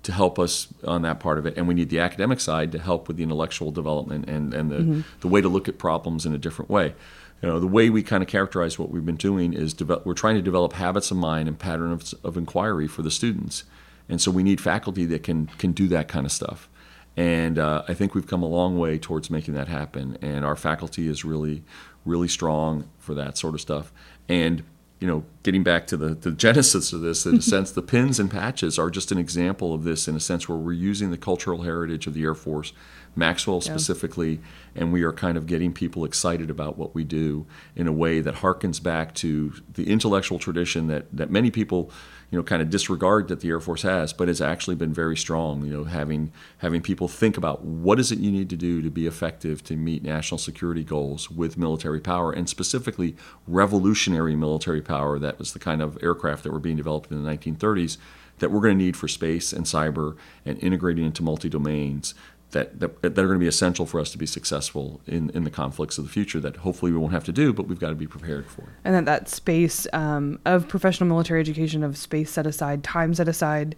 to 0.03 0.13
help 0.13 0.39
us 0.39 0.69
on 0.85 1.01
that 1.01 1.19
part 1.19 1.37
of 1.37 1.45
it, 1.45 1.57
and 1.57 1.67
we 1.67 1.73
need 1.73 1.89
the 1.89 1.99
academic 1.99 2.39
side 2.39 2.71
to 2.71 2.79
help 2.79 3.09
with 3.09 3.17
the 3.17 3.23
intellectual 3.23 3.69
development 3.69 4.29
and 4.29 4.53
and 4.53 4.71
the 4.71 4.77
mm-hmm. 4.77 5.01
the 5.19 5.27
way 5.27 5.41
to 5.41 5.49
look 5.49 5.67
at 5.67 5.77
problems 5.77 6.25
in 6.25 6.33
a 6.33 6.37
different 6.37 6.71
way. 6.71 6.95
You 7.41 7.49
know, 7.49 7.59
the 7.59 7.67
way 7.67 7.89
we 7.89 8.01
kind 8.01 8.23
of 8.23 8.29
characterize 8.29 8.79
what 8.79 8.91
we've 8.91 9.05
been 9.05 9.17
doing 9.17 9.51
is 9.51 9.73
develop, 9.73 10.05
we're 10.05 10.13
trying 10.13 10.35
to 10.35 10.41
develop 10.41 10.71
habits 10.71 11.11
of 11.11 11.17
mind 11.17 11.49
and 11.49 11.59
patterns 11.59 12.13
of, 12.13 12.23
of 12.23 12.37
inquiry 12.37 12.87
for 12.87 13.01
the 13.01 13.11
students, 13.11 13.65
and 14.07 14.21
so 14.21 14.31
we 14.31 14.41
need 14.41 14.61
faculty 14.61 15.03
that 15.07 15.23
can 15.23 15.47
can 15.57 15.73
do 15.73 15.89
that 15.89 16.07
kind 16.07 16.25
of 16.25 16.31
stuff. 16.31 16.69
And 17.17 17.57
uh, 17.57 17.83
I 17.87 17.93
think 17.93 18.13
we've 18.13 18.27
come 18.27 18.43
a 18.43 18.47
long 18.47 18.77
way 18.77 18.97
towards 18.97 19.29
making 19.29 19.53
that 19.53 19.67
happen. 19.67 20.17
And 20.21 20.43
our 20.43 20.55
faculty 20.55 21.07
is 21.07 21.23
really, 21.23 21.63
really 22.03 22.27
strong 22.27 22.89
for 22.97 23.13
that 23.13 23.37
sort 23.37 23.53
of 23.53 23.61
stuff. 23.61 23.93
And 24.27 24.63
you 24.99 25.07
know, 25.07 25.25
getting 25.43 25.61
back 25.61 25.87
to 25.87 25.97
the, 25.97 26.15
the 26.15 26.31
genesis 26.31 26.93
of 26.93 27.01
this, 27.01 27.25
in 27.25 27.35
a 27.35 27.41
sense, 27.43 27.71
the 27.71 27.81
pins 27.81 28.19
and 28.19 28.31
patches 28.31 28.79
are 28.79 28.89
just 28.89 29.11
an 29.11 29.17
example 29.17 29.73
of 29.73 29.83
this. 29.83 30.07
In 30.07 30.15
a 30.15 30.19
sense, 30.19 30.47
where 30.47 30.57
we're 30.57 30.73
using 30.73 31.11
the 31.11 31.17
cultural 31.17 31.63
heritage 31.63 32.07
of 32.07 32.13
the 32.13 32.23
Air 32.23 32.33
Force, 32.33 32.71
Maxwell 33.15 33.61
specifically, 33.61 34.39
and 34.73 34.91
we 34.91 35.03
are 35.03 35.11
kind 35.11 35.37
of 35.37 35.47
getting 35.47 35.73
people 35.73 36.05
excited 36.05 36.49
about 36.49 36.77
what 36.77 36.95
we 36.95 37.03
do 37.03 37.45
in 37.75 37.87
a 37.87 37.91
way 37.91 38.21
that 38.21 38.35
harkens 38.35 38.81
back 38.81 39.13
to 39.15 39.53
the 39.73 39.89
intellectual 39.89 40.39
tradition 40.39 40.87
that 40.87 41.05
that 41.11 41.29
many 41.29 41.51
people 41.51 41.91
you 42.31 42.37
know 42.37 42.43
kind 42.43 42.61
of 42.61 42.69
disregard 42.69 43.27
that 43.27 43.39
the 43.39 43.49
Air 43.49 43.59
Force 43.59 43.83
has, 43.83 44.13
but 44.13 44.29
it's 44.29 44.41
actually 44.41 44.75
been 44.75 44.93
very 44.93 45.17
strong. 45.17 45.65
You 45.65 45.71
know, 45.71 45.83
having 45.85 46.31
having 46.59 46.81
people 46.81 47.07
think 47.07 47.37
about 47.37 47.63
what 47.63 47.99
is 47.99 48.11
it 48.11 48.19
you 48.19 48.31
need 48.31 48.49
to 48.49 48.57
do 48.57 48.81
to 48.81 48.89
be 48.89 49.07
effective 49.07 49.63
to 49.65 49.75
meet 49.75 50.03
national 50.03 50.37
security 50.37 50.83
goals 50.83 51.29
with 51.29 51.57
military 51.57 52.01
power, 52.01 52.31
and 52.31 52.49
specifically 52.49 53.15
revolutionary 53.47 54.35
military 54.35 54.81
power. 54.81 55.19
That 55.19 55.39
was 55.39 55.53
the 55.53 55.59
kind 55.59 55.81
of 55.81 55.97
aircraft 56.01 56.43
that 56.43 56.51
were 56.51 56.59
being 56.59 56.77
developed 56.77 57.11
in 57.11 57.23
the 57.23 57.29
1930s 57.29 57.97
that 58.39 58.51
we're 58.51 58.61
going 58.61 58.77
to 58.77 58.83
need 58.83 58.97
for 58.97 59.07
space 59.07 59.53
and 59.53 59.65
cyber 59.65 60.17
and 60.45 60.61
integrating 60.61 61.05
into 61.05 61.23
multi 61.23 61.49
domains. 61.49 62.13
That, 62.55 62.79
that, 62.79 63.01
that 63.01 63.19
are 63.19 63.27
going 63.27 63.41
to 63.41 63.43
be 63.43 63.47
essential 63.47 63.85
for 63.85 63.99
us 63.99 64.11
to 64.11 64.17
be 64.17 64.25
successful 64.25 65.01
in, 65.05 65.29
in 65.31 65.43
the 65.43 65.49
conflicts 65.51 65.97
of 65.97 66.05
the 66.05 66.09
future 66.09 66.39
that 66.39 66.55
hopefully 66.57 66.93
we 66.93 66.97
won't 66.97 67.11
have 67.11 67.25
to 67.25 67.33
do, 67.33 67.51
but 67.51 67.67
we've 67.67 67.81
got 67.81 67.89
to 67.89 67.95
be 67.95 68.07
prepared 68.07 68.45
for. 68.47 68.63
and 68.85 68.95
that 68.95 69.05
that 69.05 69.27
space 69.27 69.85
um, 69.91 70.39
of 70.45 70.67
professional 70.67 71.09
military 71.09 71.41
education 71.41 71.83
of 71.83 71.97
space 71.97 72.31
set 72.31 72.47
aside 72.47 72.81
time 72.81 73.13
set 73.13 73.27
aside 73.27 73.75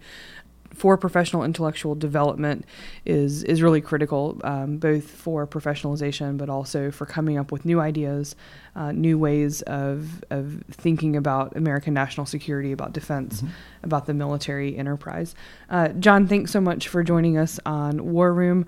for 0.70 0.96
professional 0.96 1.42
intellectual 1.42 1.94
development 1.94 2.64
is 3.04 3.42
is 3.44 3.62
really 3.62 3.80
critical 3.80 4.40
um, 4.44 4.76
both 4.78 5.10
for 5.10 5.46
professionalization 5.46 6.36
but 6.36 6.48
also 6.48 6.90
for 6.90 7.06
coming 7.06 7.38
up 7.38 7.50
with 7.50 7.64
new 7.64 7.80
ideas 7.80 8.36
uh, 8.76 8.92
new 8.92 9.18
ways 9.18 9.62
of 9.62 10.22
of 10.30 10.62
thinking 10.70 11.16
about 11.16 11.56
American 11.56 11.94
national 11.94 12.26
security 12.26 12.72
about 12.72 12.92
defense 12.92 13.42
about 13.82 14.06
the 14.06 14.14
military 14.14 14.76
enterprise 14.76 15.34
uh, 15.70 15.88
John 15.88 16.26
thanks 16.26 16.50
so 16.50 16.60
much 16.60 16.88
for 16.88 17.02
joining 17.02 17.36
us 17.36 17.58
on 17.66 18.12
War 18.12 18.32
Room 18.32 18.66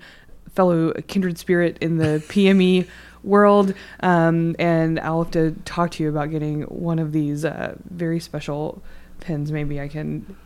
fellow 0.53 0.91
kindred 1.07 1.37
spirit 1.37 1.77
in 1.81 1.97
the 1.97 2.23
PME 2.27 2.87
world. 3.23 3.73
Um, 4.01 4.55
and 4.59 4.99
I'll 4.99 5.23
have 5.23 5.31
to 5.33 5.51
talk 5.65 5.91
to 5.91 6.03
you 6.03 6.09
about 6.09 6.31
getting 6.31 6.63
one 6.63 6.99
of 6.99 7.11
these 7.11 7.45
uh, 7.45 7.75
very 7.89 8.19
special 8.19 8.81
pins. 9.19 9.51
Maybe 9.51 9.79
I 9.79 9.87
can. 9.87 10.37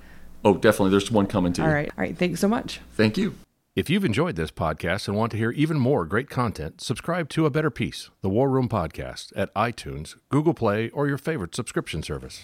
Oh, 0.45 0.53
definitely. 0.53 0.91
There's 0.91 1.09
one 1.09 1.25
coming 1.25 1.53
to 1.53 1.63
you. 1.63 1.67
All 1.67 1.73
right. 1.73 1.89
All 1.97 2.03
right. 2.03 2.15
Thanks 2.15 2.39
so 2.39 2.47
much. 2.47 2.79
Thank 2.93 3.17
you. 3.17 3.33
If 3.75 3.89
you've 3.89 4.05
enjoyed 4.05 4.35
this 4.35 4.51
podcast 4.51 5.07
and 5.07 5.17
want 5.17 5.31
to 5.31 5.37
hear 5.37 5.51
even 5.51 5.77
more 5.77 6.05
great 6.05 6.29
content, 6.29 6.79
subscribe 6.79 7.29
to 7.29 7.45
A 7.45 7.49
Better 7.49 7.71
Peace, 7.71 8.09
the 8.21 8.29
War 8.29 8.47
Room 8.47 8.69
Podcast, 8.69 9.33
at 9.35 9.53
iTunes, 9.55 10.15
Google 10.29 10.53
Play, 10.53 10.89
or 10.91 11.07
your 11.07 11.17
favorite 11.17 11.55
subscription 11.55 12.03
service. 12.03 12.43